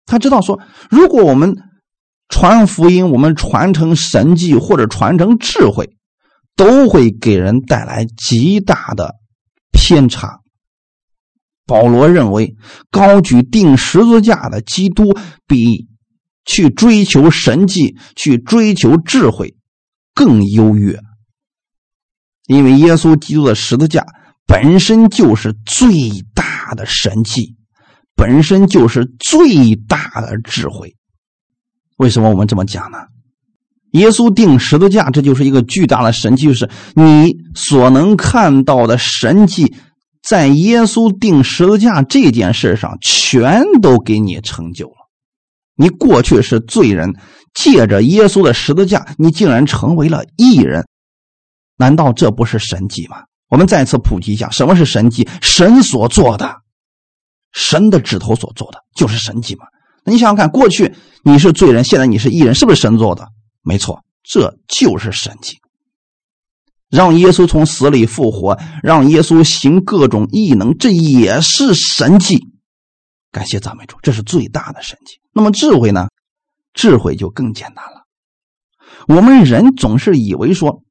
[0.07, 1.57] 他知道说，如果我们
[2.29, 5.97] 传福音，我们传承神迹或者传承智慧，
[6.55, 9.17] 都会给人带来极大的
[9.73, 10.39] 偏差。
[11.67, 12.55] 保罗认为，
[12.93, 15.89] 高举钉十字架的基督比
[16.45, 19.57] 去追求神迹、去追求智慧
[20.15, 21.01] 更优越，
[22.47, 24.07] 因为耶稣基督的十字架
[24.47, 25.89] 本身就是最
[26.35, 27.57] 大的神迹，
[28.15, 30.95] 本身就是最大的智慧。
[31.97, 32.99] 为什么我们这么讲呢？
[33.93, 39.75] 耶稣钉十字架，这就是一个巨大的神迹，就是你所能看到的神迹。
[40.23, 45.11] 在耶稣钉十字架这件事上，全都给你成就了。
[45.77, 47.15] 你过去是罪人，
[47.53, 50.87] 借着耶稣的十字架，你竟然成为了义人。
[51.77, 53.19] 难道这不是神迹吗？
[53.55, 55.29] 我们再次普及一下，什么是神迹？
[55.41, 56.57] 神所做的，
[57.53, 59.67] 神的指头所做的，就是神迹嘛。
[60.05, 63.29] 那你想想看，过去你是罪人，现在你是义人，是不是神做的？
[63.63, 65.59] 没错，这就是神迹。
[66.91, 72.49] 让耶稣从死里复活，让耶稣行各种异能，这也是神迹。
[73.31, 75.21] 感谢赞美主，这是最大的神迹。
[75.33, 76.09] 那么智慧呢？
[76.73, 78.03] 智慧就更简单了。
[79.07, 80.83] 我们人总是以为说，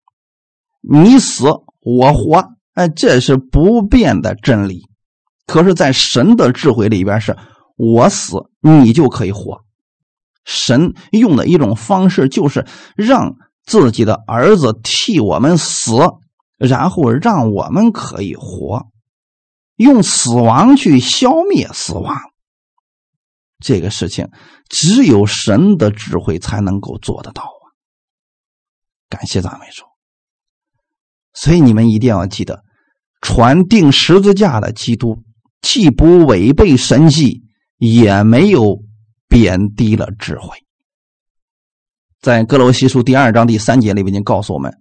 [0.79, 1.43] 你死
[1.83, 2.43] 我活，
[2.73, 4.83] 哎，这是不变的真理。
[5.45, 7.37] 可是，在神的智慧里边，是
[7.77, 9.61] 我死你就可以活。
[10.45, 12.65] 神用的一种方式，就是
[12.95, 13.35] 让。
[13.65, 15.93] 自己的儿子替我们死，
[16.57, 18.87] 然后让我们可以活，
[19.77, 22.13] 用死亡去消灭死亡。
[23.59, 24.29] 这个事情
[24.67, 27.63] 只有神的智慧才能够做得到啊！
[29.07, 29.92] 感谢赞美主。
[31.33, 32.63] 所以你们一定要记得，
[33.21, 35.17] 传定十字架的基督，
[35.61, 37.43] 既不违背神迹，
[37.77, 38.79] 也没有
[39.27, 40.57] 贬低了智慧。
[42.21, 44.73] 在哥罗西书第二章第三节里面，已经告诉我们，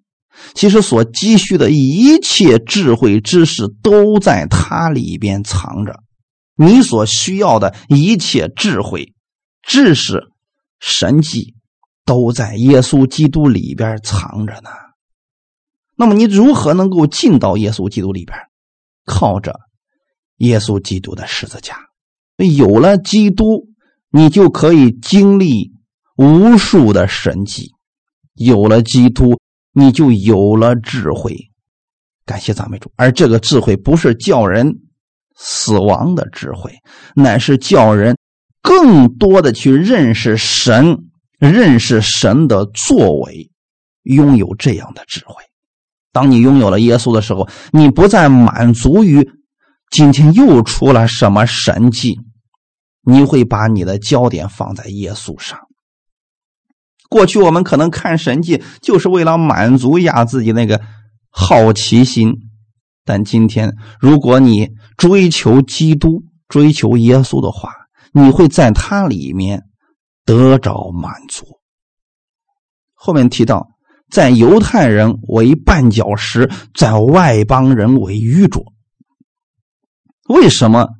[0.54, 6.00] 其实所积蓄的一切智慧知识都在它里边藏着。
[6.54, 9.14] 你所需要的一切智慧、
[9.66, 10.22] 知识、
[10.78, 11.54] 神迹，
[12.04, 14.70] 都在耶稣基督里边藏着呢。
[16.02, 18.36] 那么，你如何能够进到耶稣基督里边？
[19.04, 19.60] 靠着
[20.38, 21.76] 耶稣基督的十字架。
[22.36, 23.68] 有了基督，
[24.10, 25.70] 你就可以经历。
[26.16, 27.70] 无数的神迹，
[28.34, 29.38] 有了基督，
[29.72, 31.36] 你就有了智慧。
[32.26, 32.92] 感谢赞美主。
[32.96, 34.80] 而这个智慧不是叫人
[35.36, 36.72] 死亡的智慧，
[37.14, 38.18] 乃是叫人
[38.60, 40.98] 更多的去认识神，
[41.38, 43.50] 认识神的作为，
[44.02, 45.42] 拥有这样的智慧。
[46.12, 49.28] 当你拥有了耶稣的时候，你不再满足于
[49.90, 52.20] 今天又出了什么神迹，
[53.02, 55.58] 你会把你的焦点放在耶稣上。
[57.08, 60.80] 过去我们可能看神迹，就是为了满足一下自己那个
[61.30, 62.32] 好奇心。
[63.04, 67.72] 但今天，如果你追求基督、追求耶稣的话，
[68.12, 69.64] 你会在他里面
[70.24, 71.58] 得着满足。
[72.94, 73.71] 后面提到，
[74.12, 78.62] 在犹太人为绊脚石，在外邦人为愚拙。
[80.28, 80.90] 为什么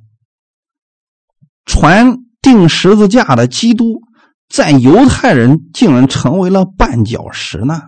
[1.66, 4.00] 传钉十字架的基督？
[4.48, 7.82] 在犹太人竟然成为了绊脚石呢？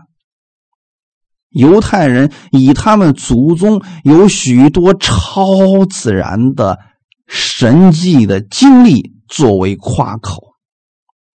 [1.49, 6.79] 犹太人以他们祖宗有许多超自然的
[7.27, 10.55] 神迹的经历作为夸口，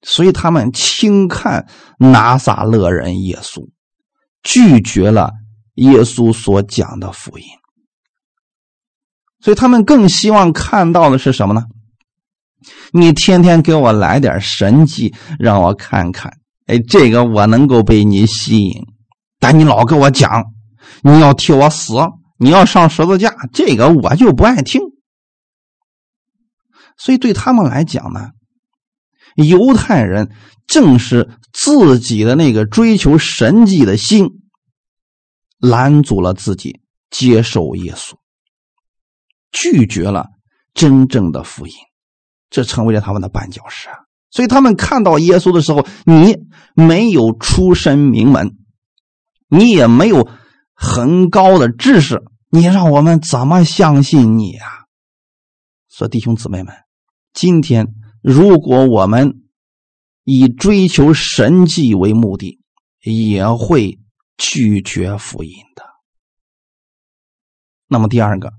[0.03, 1.67] 所以他们轻看
[1.99, 3.69] 拿撒勒人耶稣，
[4.43, 5.33] 拒绝了
[5.75, 7.45] 耶稣所讲的福音。
[9.41, 11.63] 所以他们更希望看到的是什么呢？
[12.93, 16.39] 你天天给我来点神迹，让我看看。
[16.67, 18.83] 哎，这个我能够被你吸引，
[19.39, 20.45] 但你老跟我讲
[21.03, 21.95] 你要替我死，
[22.37, 24.81] 你要上十字架，这个我就不爱听。
[26.97, 28.31] 所以对他们来讲呢，
[29.47, 30.31] 犹太人
[30.67, 34.41] 正是自己的那个追求神迹的心
[35.59, 36.81] 拦阻了自己
[37.11, 38.15] 接受耶稣，
[39.51, 40.27] 拒绝了
[40.75, 41.73] 真正的福音。
[42.51, 43.95] 这成为了他们的绊脚石啊！
[44.31, 46.39] 所以他们看到耶稣的时候，你
[46.75, 48.57] 没有出身名门，
[49.49, 50.29] 你也没有
[50.75, 54.67] 很高的知识，你让我们怎么相信你啊？
[55.89, 56.75] 所以弟兄姊妹们，
[57.35, 57.89] 今天
[58.31, 59.41] 如果我们
[60.23, 62.61] 以追求神迹为目的，
[63.03, 63.99] 也会
[64.37, 65.83] 拒绝福音的。
[67.87, 68.53] 那么第二个，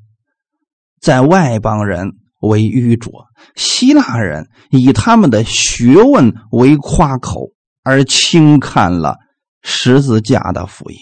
[0.99, 2.15] 在外邦人。
[2.41, 7.51] 为愚拙，希腊人以他们的学问为夸口，
[7.83, 9.17] 而轻看了
[9.61, 10.97] 十字架的福音。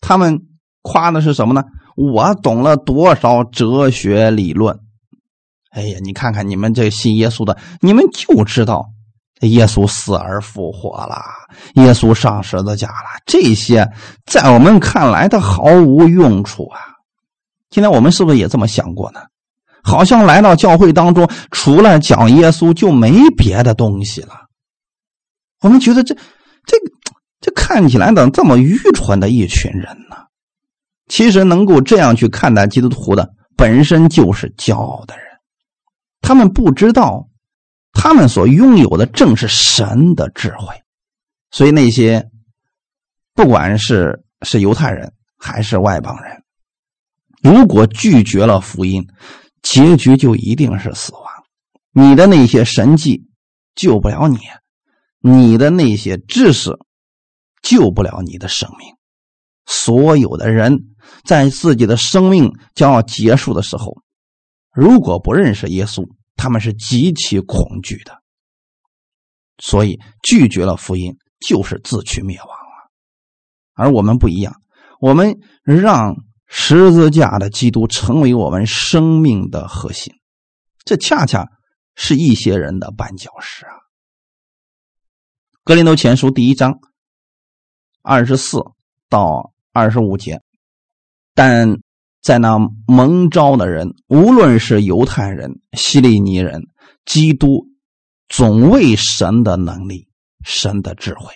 [0.00, 0.48] 他们
[0.80, 1.64] 夸的是什么呢？
[1.96, 4.80] 我懂了多少哲学理论？
[5.70, 8.90] 哎呀，你看看你们这信耶稣的，你们就知道
[9.42, 11.22] 耶稣死而复活了，
[11.74, 13.20] 耶稣上十字架了。
[13.24, 13.88] 这些
[14.26, 16.80] 在我们看来，它毫无用处啊！
[17.70, 19.20] 今天我们是不是也这么想过呢？
[19.82, 24.34] 好像来到教会当中，除了讲耶稣就没别的东西了。
[25.62, 26.14] 我们觉得这、
[26.66, 26.76] 这、
[27.40, 30.16] 这看起来怎么这么愚蠢的一群人呢？
[31.08, 35.29] 其实能够这样去看待基督徒的，本身就是骄傲的人。
[36.30, 37.28] 他们不知道，
[37.90, 40.80] 他们所拥有的正是神的智慧。
[41.50, 42.30] 所以那些
[43.34, 46.44] 不管是是犹太人还是外邦人，
[47.42, 49.08] 如果拒绝了福音，
[49.60, 51.24] 结局就一定是死亡。
[51.90, 53.26] 你的那些神迹
[53.74, 54.38] 救不了你，
[55.18, 56.78] 你的那些知识
[57.60, 58.94] 救不了你的生命。
[59.66, 64.00] 所有的人在自己的生命将要结束的时候，
[64.72, 66.08] 如果不认识耶稣，
[66.40, 68.22] 他们是极其恐惧的。
[69.58, 71.16] 所以拒绝了福音，
[71.46, 72.90] 就是自取灭亡了。
[73.74, 74.54] 而我们不一样，
[74.98, 76.16] 我们让。
[76.52, 80.12] 十字架的基督成为我们生命的核心，
[80.84, 81.46] 这恰恰
[81.94, 83.70] 是一些人的绊脚石啊。
[85.62, 86.80] 格林多前书第一章
[88.02, 88.58] 二十四
[89.08, 90.42] 到二十五节，
[91.34, 91.80] 但
[92.22, 96.62] 在那蒙召的人，无论是犹太人、希利尼人，
[97.04, 97.66] 基督
[98.28, 100.08] 总为神的能力、
[100.44, 101.32] 神的智慧，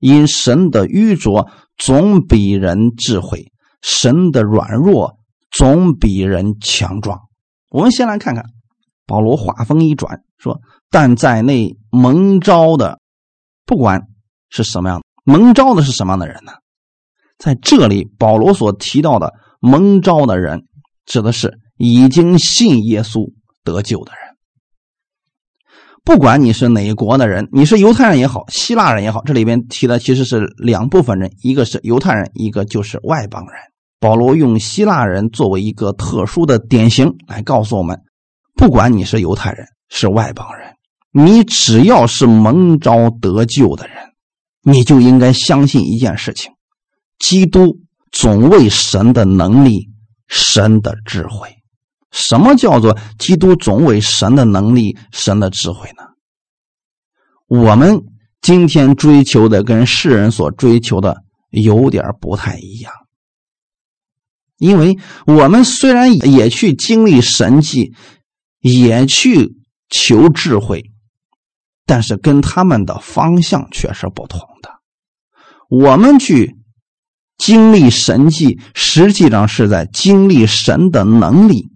[0.00, 3.52] 因神的愚拙总比人智慧。
[3.82, 5.18] 神的软弱
[5.50, 7.20] 总比人强壮。
[7.70, 8.44] 我们先来看看
[9.06, 12.98] 保罗话锋一转说：“但在那蒙召的，
[13.64, 14.08] 不管
[14.50, 16.52] 是什么样的，蒙召的是什么样的人呢？
[17.38, 20.64] 在这里，保罗所提到的蒙召的人，
[21.04, 23.32] 指的是已经信耶稣
[23.64, 24.36] 得救的人。
[26.04, 33.54] 不管你是哪国的人，你是犹太人也好，希腊人也好，这里边提的其实是两部分人，一个是犹太人，一个就是外邦人。”
[33.98, 37.98] 保罗用希腊人作为一个特殊的典型来告诉我们：
[38.54, 40.76] 不管你是犹太人是外邦人，
[41.12, 43.96] 你只要是蒙召得救的人，
[44.62, 46.52] 你就应该相信一件事情：
[47.18, 47.78] 基督
[48.10, 49.88] 总为神的能力、
[50.28, 51.48] 神的智慧。
[52.12, 56.04] 什么叫做基督总为神的能力、神的智慧呢？
[57.46, 58.02] 我们
[58.40, 62.92] 今天追求的跟世人所追求的有点不太一样，
[64.56, 67.92] 因为我们虽然也去经历神迹，
[68.60, 69.54] 也去
[69.90, 70.90] 求智慧，
[71.84, 74.70] 但是跟他们的方向却是不同的。
[75.68, 76.56] 我们去
[77.38, 81.68] 经历神迹，实际上是在经历神的能力。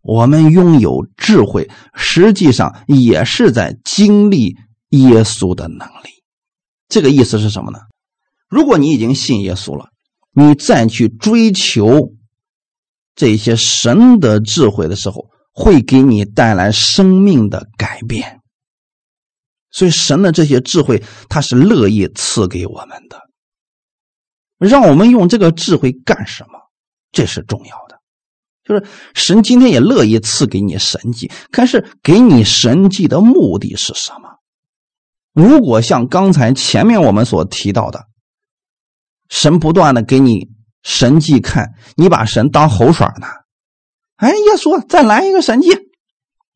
[0.00, 4.56] 我们拥有智慧，实际上也是在经历
[4.90, 6.22] 耶稣的能力。
[6.88, 7.78] 这个意思是什么呢？
[8.48, 9.90] 如果你已经信耶稣了，
[10.32, 12.12] 你再去追求
[13.14, 18.40] 这些神的智慧的时候，会给你带来生命的改变。
[19.70, 23.21] 所以，神的这些智慧，他是乐意赐给我们的。
[24.68, 26.58] 让我们用这个智慧干什么？
[27.10, 28.00] 这是重要的。
[28.64, 34.38] 就是神今天也乐意赐给你神迹，可是给你神迹的目的是什么？
[35.32, 38.06] 如果像刚才前面我们所提到的，
[39.28, 40.48] 神不断的给你
[40.82, 43.26] 神迹看，你把神当猴耍呢？
[44.16, 45.70] 哎，耶稣再来一个神迹，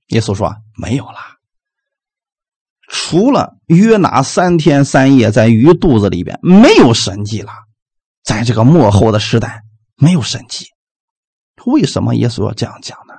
[0.09, 1.19] 耶稣说没有了，
[2.89, 7.51] 除了约拿三天三夜在鱼肚子里边，没有神迹了，
[8.27, 9.63] 在这个幕后的时代
[9.97, 10.67] 没有神迹。
[11.65, 13.15] 为什么耶稣要这样讲呢？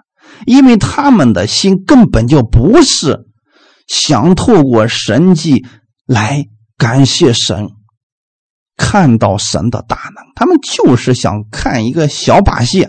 [0.46, 3.26] 因为他们的心根本就不是
[3.88, 5.66] 想透过神迹
[6.06, 6.46] 来
[6.78, 7.70] 感谢神，
[8.76, 12.88] 看到神的大能，他们就是想看一个小把戏。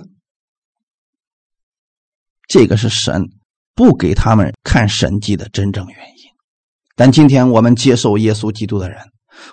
[2.48, 3.30] 这个是神
[3.74, 6.24] 不给他们看神迹的真正原因。
[6.96, 8.98] 但今天我们接受耶稣基督的人，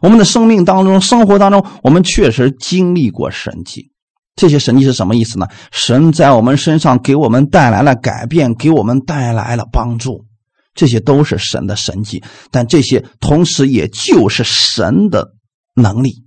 [0.01, 3.91] 我们的生命当中、生活当中，我们确实经历过神迹。
[4.35, 5.47] 这些神迹是什么意思呢？
[5.71, 10.25] 神在我们身上给我们带来了改变，给我们带来了帮助，
[10.73, 12.23] 这些都是神的神迹。
[12.51, 15.35] 但这些同时也就是神的
[15.73, 16.25] 能力，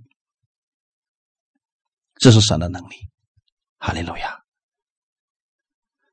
[2.17, 2.95] 这是神的能力。
[3.77, 4.39] 哈利路亚！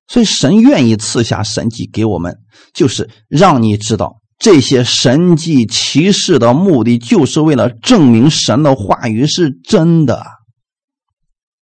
[0.07, 2.39] 所以神愿意赐下神迹给我们，
[2.75, 10.25] 就是让你知道这些神迹奇事的目的，就是为了证明神的话语是真的。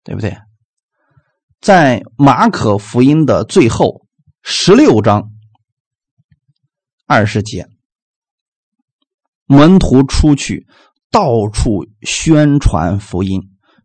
[0.04, 0.38] 对不对？
[1.60, 4.06] 在马可福音的最后
[4.42, 5.32] 十六章
[7.06, 7.68] 二十节，
[9.48, 10.66] 门徒出去
[11.12, 13.42] 到处宣传福音，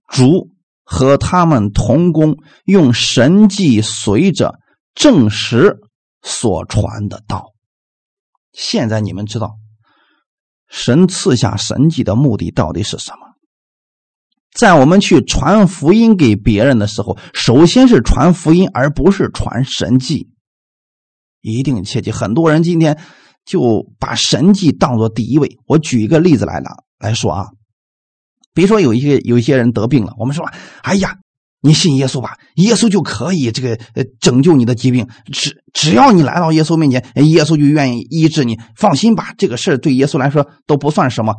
[0.06, 0.50] 主
[0.84, 4.60] 和他们同工，用神迹随着
[4.94, 5.78] 证实
[6.22, 7.51] 所传的道。
[8.52, 9.58] 现在你们知道
[10.68, 13.18] 神赐下神迹的目的到底是什么？
[14.52, 20.30] 在我们去传福音给别人的时候，首先是传福音，而不是传神迹。
[21.40, 23.00] 一定切记，很多人今天
[23.44, 25.58] 就把神迹当做第一位。
[25.66, 27.46] 我举一个例子来了来说啊，
[28.52, 30.44] 比如说有一些有一些人得病了，我们说
[30.84, 31.16] ：“哎呀，
[31.62, 35.08] 你信耶稣吧，耶稣就可以这个呃拯救你的疾病。
[35.32, 38.58] 只只要你来到耶稣面前，耶稣就愿意医治你。
[38.76, 41.34] 放心吧，这个事对耶稣来说都不算什么。”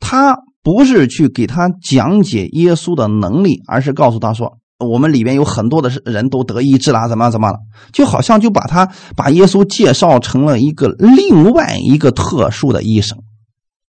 [0.00, 0.36] 他。
[0.66, 7.58] 不是去给他讲解耶稣的能力，而是告诉他说：“我们里边有很多的人都得医治了，怎么怎么了？”
[7.94, 13.16] 就好像就把他把耶稣介绍成了一个另外一个特殊的医生。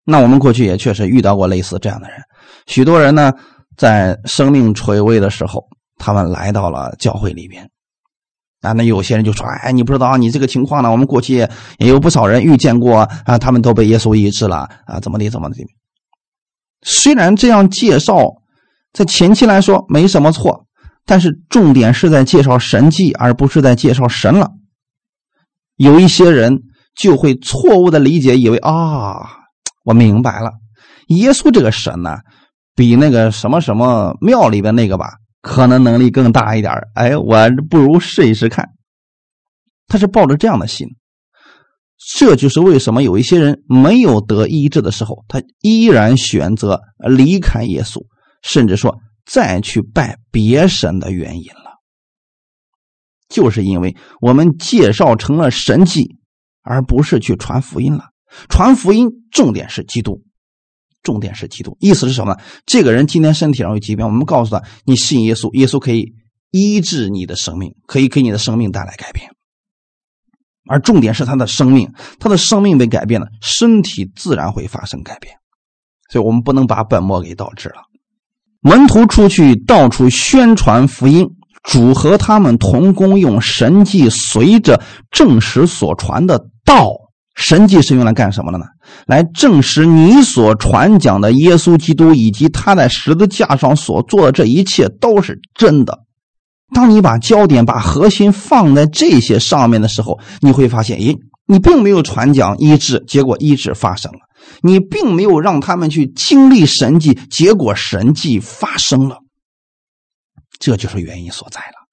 [0.06, 2.20] 那我们过去也确实遇到过类似这样的人。
[2.68, 3.34] 许多人呢，
[3.76, 5.66] 在生命垂危的时候，
[5.98, 7.70] 他们来到了教会里边。
[8.62, 10.92] 啊，那有些人就说：“哎，你不知道你这个情况呢？
[10.92, 11.36] 我们过去
[11.78, 15.56] 也有不少人遇见过啊，他们都被耶稣医治了啊，怎么的怎么的。”
[16.82, 18.18] 虽然这样介绍，
[18.94, 20.66] 在前期来说没什么错，
[21.06, 24.52] 但是重点是在介绍神迹，而不是在介绍神了。
[25.76, 26.64] 有一些人
[26.96, 29.18] 就会错误的理解，以为啊，
[29.86, 30.52] 我明白了，
[31.10, 32.18] 耶稣这个神呢，
[32.76, 35.14] 比那个什么什么庙里边那个吧，
[35.48, 38.68] 可能能力更大一点哎，我不如试一试看。
[39.88, 40.88] 他是抱着这样的心。
[42.16, 48.06] 这就是为什么有一些人没有得医治的时候，他依然选择离开耶稣，
[48.44, 48.96] 甚至说
[49.26, 51.80] 再去拜别神的原因了。
[53.30, 56.18] 就是因为我们介绍成了神迹，
[56.62, 58.10] 而不是去传福音了。
[58.48, 60.22] 传福音重点是基督，
[61.08, 61.78] 重点是基督。
[61.80, 62.40] 意思是什么呢？
[62.66, 66.12] 这个人今天身体上有疾病，我们告诉他：你信耶稣，耶稣可以
[66.52, 69.30] 医治你的生命，可以给你的生命带来改变。
[70.70, 75.36] 而重点是他的生命，他的生命被改变了，身体自然会发生改变，
[76.12, 77.84] 所以我们不能把本末给倒置了。
[78.60, 81.26] 门徒出去到处宣传福音，
[81.64, 87.07] 主和他们同工，用神迹随着证实所传的道。
[87.38, 88.66] 神迹是用来干什么的呢？
[89.06, 96.00] 来证实你所传讲的耶稣基督以及他在十字架上所做的这一切都是真的。
[96.74, 104.20] 当你把焦点、把核心放在这些上面的时候，你会发现，咦，你并没有传讲医治，结果医治发生了；
[104.62, 109.20] 你并没有让他们去经历神迹，结果神迹发生了。
[110.60, 111.88] 这就是原因所在了。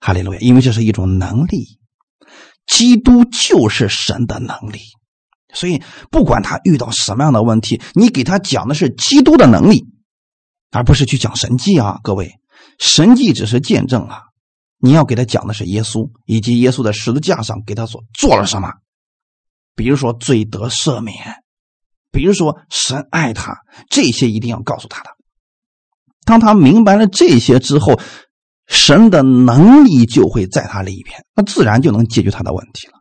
[0.00, 0.40] 哈利路亚！
[0.40, 1.78] 因为这是一种能力，
[2.66, 4.80] 基督就是神的能力，
[5.54, 9.86] 所以不管他遇到什么样的问题，你给他讲的是基督的能力，
[10.70, 12.34] 而不是去讲神迹啊，各位。
[12.78, 14.22] 神迹只是见证啊，
[14.78, 18.72] 你要给他讲的是耶稣以及耶稣在十字架上给他所做了什么。
[19.74, 21.16] 比如说罪得赦免，
[22.10, 23.58] 比如说神爱他，
[23.88, 25.10] 这些一定要告诉他的。
[26.24, 28.00] 当他明白了这些之后，
[28.66, 32.94] 神的能力就会在他里边，那自然就能解决他的问题了。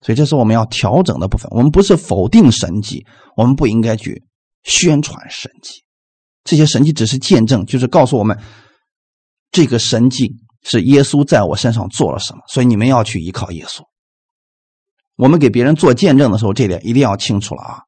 [0.00, 1.48] 所以这是我们要调整的部分。
[1.50, 3.04] 我们不是否定神迹，
[3.36, 4.22] 我们不应该去
[4.62, 5.82] 宣传神迹，
[6.44, 8.38] 这些神迹只是见证，就是告诉我们。
[9.50, 10.30] 这个神迹
[10.62, 13.80] 是耶稣在我身上做了什么，所以你们要去依靠耶稣。
[15.16, 17.80] 我们给别人做见证的时候，这点一定要清楚了啊！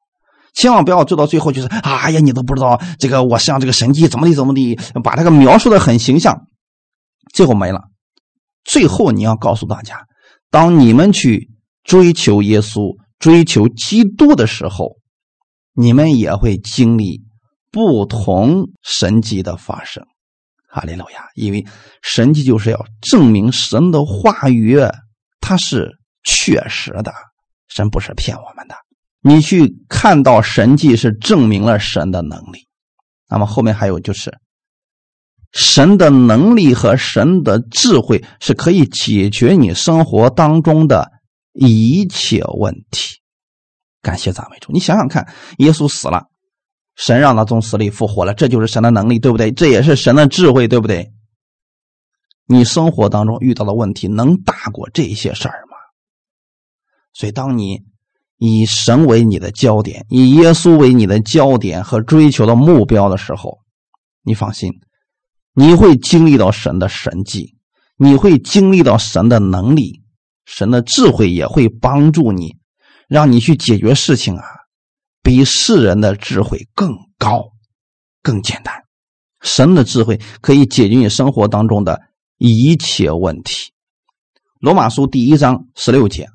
[0.53, 6.35] 千万不要做到最后就是，哎呀，你都不知道这个我像这个神迹怎么地怎么地，把这个描述的很形象，
[7.33, 7.81] 最后没了。
[8.63, 10.05] 最后你要告诉大家，
[10.49, 11.49] 当你们去
[11.83, 14.97] 追求耶稣、追求基督的时候，
[15.73, 17.21] 你们也会经历
[17.71, 20.05] 不同神迹的发生。
[20.67, 21.25] 哈利路亚！
[21.35, 21.65] 因为
[22.01, 24.79] 神迹就是要证明神的话语，
[25.41, 25.91] 它是
[26.23, 27.11] 确实的，
[27.67, 28.75] 神不是骗我们的。
[29.21, 32.67] 你去看到神迹是证明了神的能力，
[33.29, 34.31] 那么后面还有就是，
[35.51, 41.11] 神的能力和神的智慧是可以解决你生活当中的
[41.53, 43.17] 一切问题。
[44.01, 44.71] 感谢赞美主！
[44.71, 46.27] 你想想看，耶稣死了。
[46.95, 49.51] 神让他从死里复活了，这就是神的能力，对不对？
[49.51, 51.11] 这也是神的智慧，对不对？
[52.47, 55.77] 你生活当中遇到的问题能大过这些事儿吗？
[57.13, 57.81] 所以，当你
[58.37, 63.59] 以神为你的焦点，以耶稣为你的焦点和追求的目标的时候，
[64.23, 64.71] 你放心，
[65.53, 67.55] 你会经历到神的神迹，
[67.97, 70.01] 你会经历到神的能力，
[70.45, 72.57] 神的智慧也会帮助你，
[73.07, 74.43] 让你去解决事情啊。
[75.23, 77.51] 比世人的智慧更高、
[78.23, 78.73] 更简单。
[79.41, 82.01] 神的智慧可以解决你生活当中的
[82.37, 83.71] 一切问题。
[84.59, 86.27] 罗马书第一章十六节：“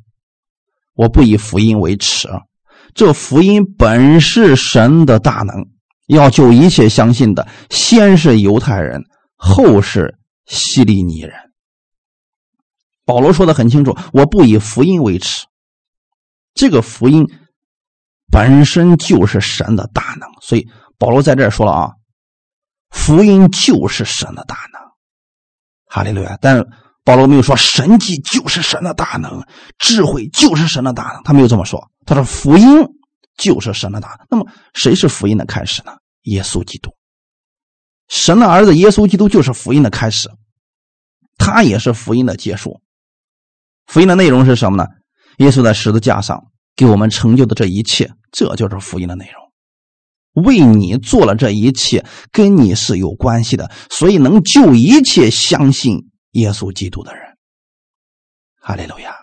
[0.95, 2.29] 我不以福音为耻，
[2.95, 5.69] 这福音本是神的大能，
[6.07, 9.03] 要救一切相信的，先是犹太人，
[9.37, 11.33] 后是希利尼人。”
[13.05, 15.47] 保罗说的很清楚：“我不以福音为耻。”
[16.55, 17.27] 这个福音。
[18.29, 20.67] 本身就是神的大能，所以
[20.99, 21.93] 保罗在这儿说了啊，
[22.91, 24.83] 福音就是神的大能，
[25.87, 26.37] 哈利路亚。
[26.41, 26.67] 但
[27.05, 29.47] 保罗没有说神迹就是神的大能，
[29.79, 31.89] 智慧就是神的大能，他没有这么说。
[32.05, 32.67] 他说福音
[33.37, 34.27] 就是神的大。
[34.31, 35.93] 那么谁是福音的开始呢？
[36.23, 36.91] 耶稣基督，
[38.09, 40.31] 神的儿子耶稣基督就是福音的开始，
[41.37, 42.81] 他也是福音的结束。
[43.87, 44.89] 福音的内容是什么呢？
[45.39, 46.43] 耶稣在十字架上。
[46.79, 50.45] 给我们成就的这一切，这就是福音的内容。
[50.45, 57.39] 为你做了这一切，跟你是有关系的，所以能救一切相信耶稣基督的人。
[58.61, 59.17] 哈利路亚！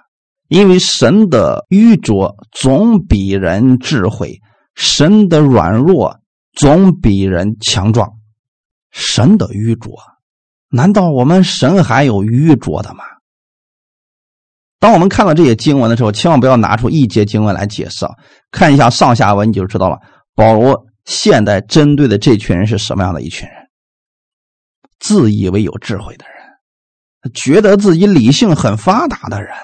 [0.47, 4.39] 因为神的愚拙总比人智慧，
[4.75, 6.19] 神的软弱
[6.53, 8.11] 总比人强壮。
[8.91, 9.97] 神的愚拙，
[10.69, 13.03] 难道我们神还有愚拙的吗？
[14.79, 18.05] 当我们看到这些经文的时候，千万不要拿出一节经文来解释，
[18.51, 19.97] 看一下上下文你就知道了。
[20.35, 23.57] 保罗现在针对的这群人是什么样的一群人？
[24.99, 29.55] 自以为有智慧的人，觉得自己理性很发达的人，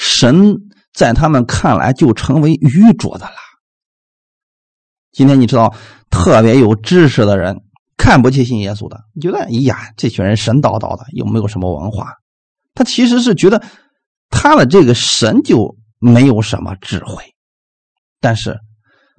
[0.00, 0.56] 神
[0.94, 3.36] 在他们看来就成为愚拙的了。
[5.12, 5.74] 今天你知道，
[6.08, 7.60] 特别有知识的人
[7.98, 12.14] 看不起信耶稣的，你觉得哎呀，这群人神叨叨的，又没有什么文化。
[12.74, 13.62] 他其实是觉得。
[14.32, 17.34] 他的这个神就没有什么智慧，
[18.20, 18.56] 但是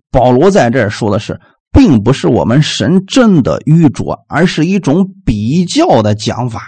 [0.09, 1.37] 保罗在这儿说的是，
[1.73, 6.63] 并不是我们神真的愚拙，而是一种比较的讲法。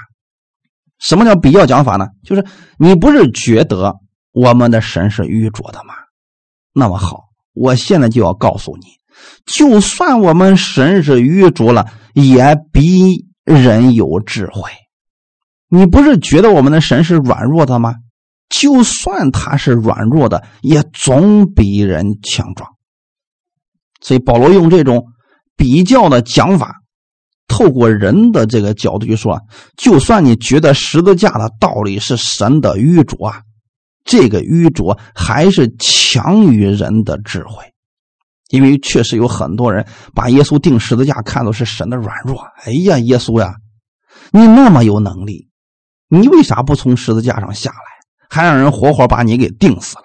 [0.99, 2.07] 什么叫比较讲法呢？
[2.21, 2.45] 就是
[2.77, 3.95] 你不是觉得
[4.33, 5.93] 我们的神是愚拙的吗？
[6.73, 8.87] 那么好，我现在就要告诉你，
[9.45, 14.71] 就算我们神是愚拙了，也比人有智慧。
[15.69, 17.95] 你不是觉得我们的神是软弱的吗？
[18.49, 22.69] 就算他是软弱的，也总比人强壮。
[24.01, 25.05] 所以保罗用这种
[25.55, 26.81] 比较的讲法，
[27.47, 29.39] 透过人的这个角度去说：
[29.77, 33.41] 就算你觉得十字架的道理是神的愚拙啊，
[34.03, 37.63] 这个愚拙还是强于人的智慧。
[38.49, 42.39] 因为确实有很多人把耶稣钉十字架看作是神的软弱。
[42.65, 43.55] 哎呀，耶稣呀，
[44.31, 45.49] 你那么有能力，
[46.07, 47.77] 你为啥不从十字架上下来，
[48.29, 50.03] 还让人活活把你给钉死了？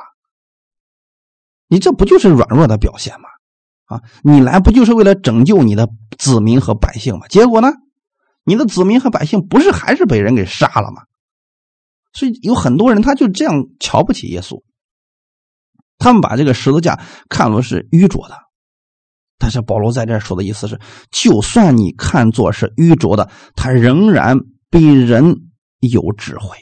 [1.68, 3.28] 你这不就是软弱的表现吗？
[3.84, 5.86] 啊，你来不就是为了拯救你的
[6.16, 7.26] 子民和百姓吗？
[7.28, 7.68] 结果呢，
[8.44, 11.02] 你的子民和百姓不是还是被人给杀了吗？
[12.18, 14.60] 所以有很多人他就这样瞧不起耶稣。
[15.98, 18.34] 他们把这个十字架看作是愚拙的，
[19.38, 20.80] 但是保罗在这说的意思是，
[21.12, 24.38] 就算你看作是愚拙的，他仍然
[24.68, 25.36] 比人
[25.78, 26.56] 有智慧。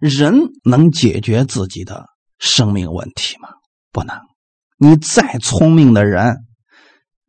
[0.00, 2.06] 人能解决自己的
[2.38, 3.48] 生命问题吗？
[3.90, 4.16] 不能。
[4.76, 6.36] 你再聪明的人，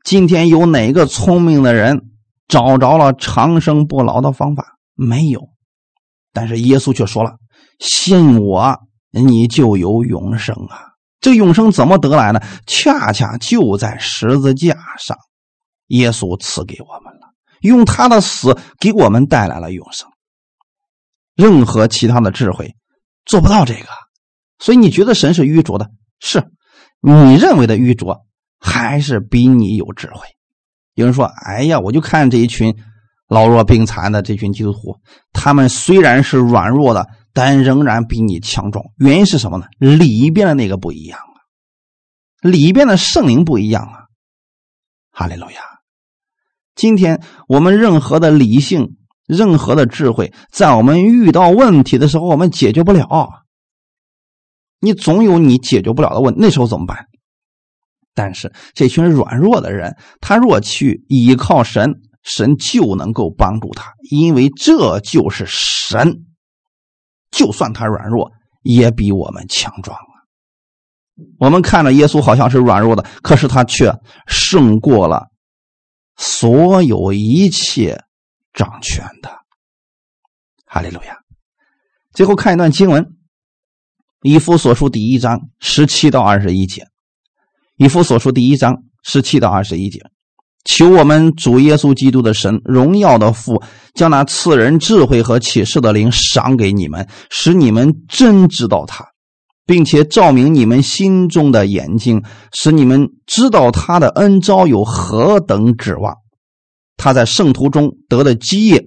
[0.03, 2.11] 今天有哪个聪明的人
[2.47, 4.77] 找着了长生不老的方法？
[4.93, 5.49] 没有。
[6.33, 7.37] 但是耶稣却说了
[7.79, 8.77] ：“信我，
[9.11, 10.87] 你就有永生啊。”
[11.21, 12.39] 这永生怎么得来呢？
[12.65, 15.17] 恰恰就在十字架上，
[15.87, 20.07] 耶稣赐给我们了，用他的死给我们带来了永生。
[21.35, 22.73] 任何其他的智慧
[23.25, 23.87] 做不到这个，
[24.59, 26.51] 所以你觉得神是愚拙的，是
[27.01, 28.25] 你认为的愚拙，
[28.59, 30.25] 还是比你有智慧？
[30.93, 32.75] 有人说：“哎呀，我就看这一群
[33.29, 34.99] 老弱病残的这群基督徒，
[35.31, 39.67] 他们虽然是软弱的。”但仍然比你强壮，原因是什么呢？
[39.77, 41.39] 里边的那个不一样啊，
[42.41, 44.09] 里边的圣灵不一样啊。
[45.11, 45.61] 哈利路亚！
[46.75, 53.07] 今天我们任何的理性、任何的智慧，在我们遇到问题的时候，我们解决不了。
[54.79, 57.05] 你总有你解决不了的问，那时候怎么办？
[58.15, 66.25] 但是这群软弱的人，他若去依靠神，神就能够帮助他，因为这就是神。
[67.31, 70.13] 就算他软弱，也比我们强壮啊！
[71.39, 73.91] 我们看着耶稣好像是软弱的，可是他却
[74.27, 75.27] 胜过了
[76.17, 78.03] 所有一切
[78.53, 79.29] 掌权的。
[80.65, 81.17] 哈利路亚！
[82.13, 83.03] 最后看一段经文，
[84.21, 86.83] 《以弗所书》第一章十七到二十一节，
[87.77, 89.99] 《以弗所书》第一章十七到二十一节。
[90.65, 99.05] 求我们主耶稣基督的神荣耀的父，将那赐人智慧和启示的灵赏给你们，使你们真知道他，
[99.65, 106.15] 并且照明你们心中的眼睛，使你们知道他的恩招有何等指望，
[106.97, 108.83] 他在圣徒中得的基业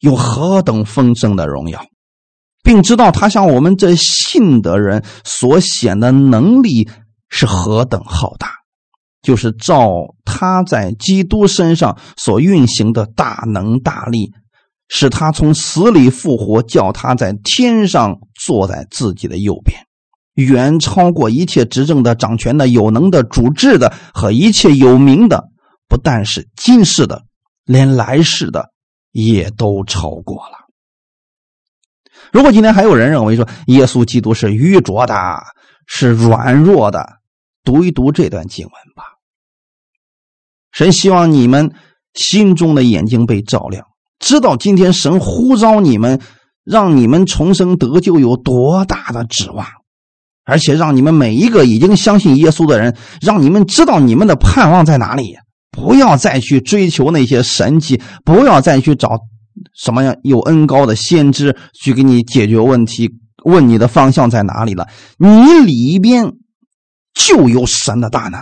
[0.00, 1.84] 有何等丰盛的荣耀，
[2.62, 6.88] 并知道他向我们这信的人所显的能力
[7.30, 8.57] 是何等浩大。
[9.22, 14.32] 就是照他在基督身上所运行的大能大力，
[14.88, 19.76] 使他从死里复活，叫他在天上坐在自己的右边，
[20.34, 25.48] 远超过一切执政的、掌权的、有能的、主治的和一切有名的，
[25.88, 27.24] 不但是今世的，
[27.64, 28.70] 连来世的
[29.10, 30.68] 也都超过了。
[32.32, 35.14] 如果今天还有人认为说耶稣基督是愚拙的，
[35.86, 37.17] 是软弱的，
[37.68, 39.02] 读一读这段经文吧。
[40.72, 41.70] 神希望你们
[42.14, 43.84] 心中的眼睛被照亮，
[44.18, 46.18] 知道今天神呼召你们，
[46.64, 49.66] 让你们重生得救有多大的指望，
[50.46, 55.36] 而且让你们每一个已经相信耶稣的人，让你们知道你们的盼望在哪里。
[55.70, 59.10] 不要再去追求那些神迹，不要再去找
[59.74, 63.10] 什么样有恩高的先知去给你解决问题，
[63.44, 64.88] 问你的方向在哪里了。
[65.18, 65.28] 你
[65.66, 66.32] 里边
[67.18, 68.40] 就有神的大能。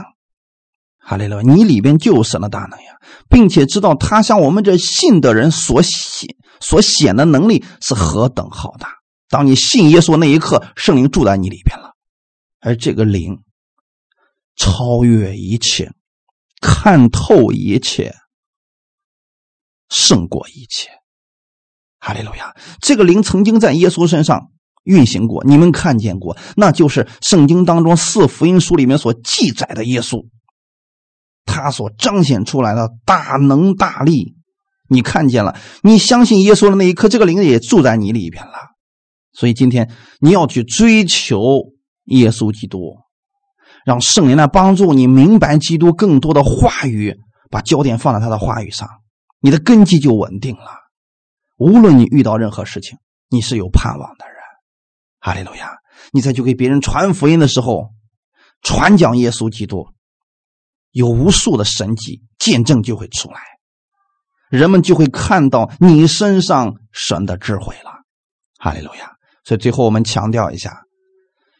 [0.98, 1.42] 哈利路亚！
[1.42, 2.96] 你里边就有神的大能呀，
[3.28, 8.88] 并且知道他向我们这信的人所显所显的能力是何等浩大。
[9.28, 11.94] 当你信耶稣那一刻，圣灵住在你里边了，
[12.60, 13.42] 而这个灵
[14.56, 15.92] 超越一切，
[16.60, 18.14] 看透一切，
[19.88, 20.90] 胜过一切。
[21.98, 22.54] 哈利路亚！
[22.80, 24.50] 这个灵曾经在耶稣身上
[24.86, 30.26] 运行过，你们看见过，那就是圣经当中四福音书里面所记载的耶稣。
[31.44, 34.34] 他所彰显出来的大能大力，
[34.88, 35.56] 你看见了？
[35.82, 38.52] 你相信耶稣的那一刻，这个灵也住在你里边了。
[39.32, 41.40] 所以今天你要去追求
[42.06, 42.96] 耶稣基督，
[43.84, 47.14] 让圣灵来帮助你明白基督更多的话语，
[47.50, 48.88] 把焦点放在他的话语上。
[49.40, 50.66] 你的根基就稳定了。
[51.58, 54.35] 无论你遇到任何事情，你是有盼望的人。
[55.26, 55.72] 哈利路亚！
[56.12, 57.90] 你在去给别人传福音的时候，
[58.62, 59.88] 传讲耶稣基督，
[60.92, 63.40] 有无数的神迹见证就会出来，
[64.50, 67.90] 人们就会看到你身上神的智慧了。
[68.60, 69.16] 哈利路亚！
[69.42, 70.84] 所以最后我们强调一下，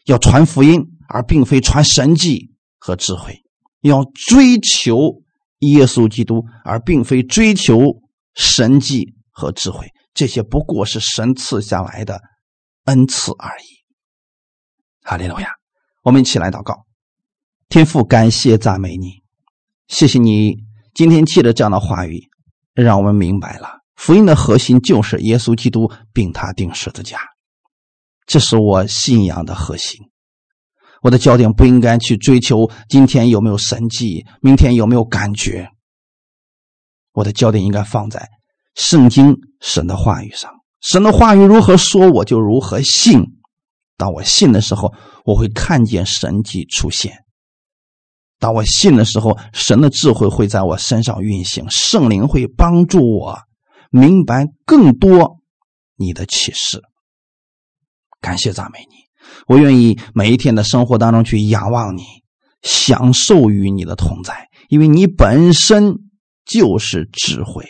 [0.05, 3.33] 要传福音，而并非传神迹和智慧；
[3.81, 5.25] 要追求
[5.59, 8.01] 耶稣基督，而并非追求
[8.37, 9.17] 神迹。
[9.39, 12.23] 和智慧，这些不过是神赐下来的
[12.87, 13.85] 恩赐而已。
[15.03, 15.53] 哈利路亚！
[16.03, 16.87] 我们一起来祷告，
[17.69, 19.23] 天父，感谢赞美你，
[19.89, 20.57] 谢谢你
[20.95, 22.29] 今天借着这样的话语，
[22.75, 27.21] 让我们明白了福音的核心就是耶稣基督，并他定十字架，
[28.27, 30.01] 这是我信仰的核心。
[31.03, 35.69] 我的焦点不应该去追求今天有没有神迹，明天有没有感觉，
[37.13, 38.29] 我的焦点应该放在。
[38.75, 43.25] 圣经神的话语上，神的话语如何说，我就如何信。
[43.97, 44.93] 当我信的时候，
[45.25, 47.13] 我会看见神迹出现；
[48.39, 53.39] 当我信的时候，神的智慧会在我身上运行，圣灵会帮助我
[53.91, 55.41] 明白更多
[55.97, 56.83] 你的启示。
[58.21, 58.97] 感谢赞美你，
[59.47, 62.03] 我愿意每一天的生活当中去仰望你，
[62.63, 65.95] 享受与你的同在，因为你本身
[66.45, 67.65] 就是智慧。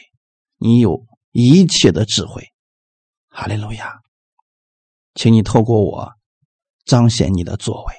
[0.58, 2.48] 你有一切的智慧，
[3.38, 4.00] 哈利路亚！
[5.14, 6.10] 请你透过我
[6.86, 7.94] 彰显你的作为，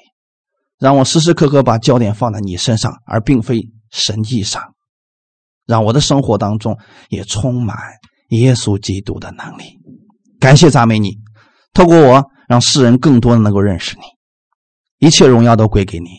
[0.79, 4.73] 让我时时刻刻把焦点放在你身上，而并非神迹上。
[5.67, 6.79] 让我的生活当中
[7.09, 7.77] 也充满
[8.29, 9.77] 耶稣基督的能力。
[10.39, 11.19] 感谢赞美你，
[11.71, 14.01] 透过我让世人更多的能够认识你。
[15.05, 16.09] 一切荣耀都归给你，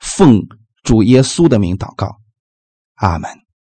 [0.00, 0.40] 奉
[0.82, 2.16] 主耶稣的名祷告，
[2.94, 3.30] 阿门。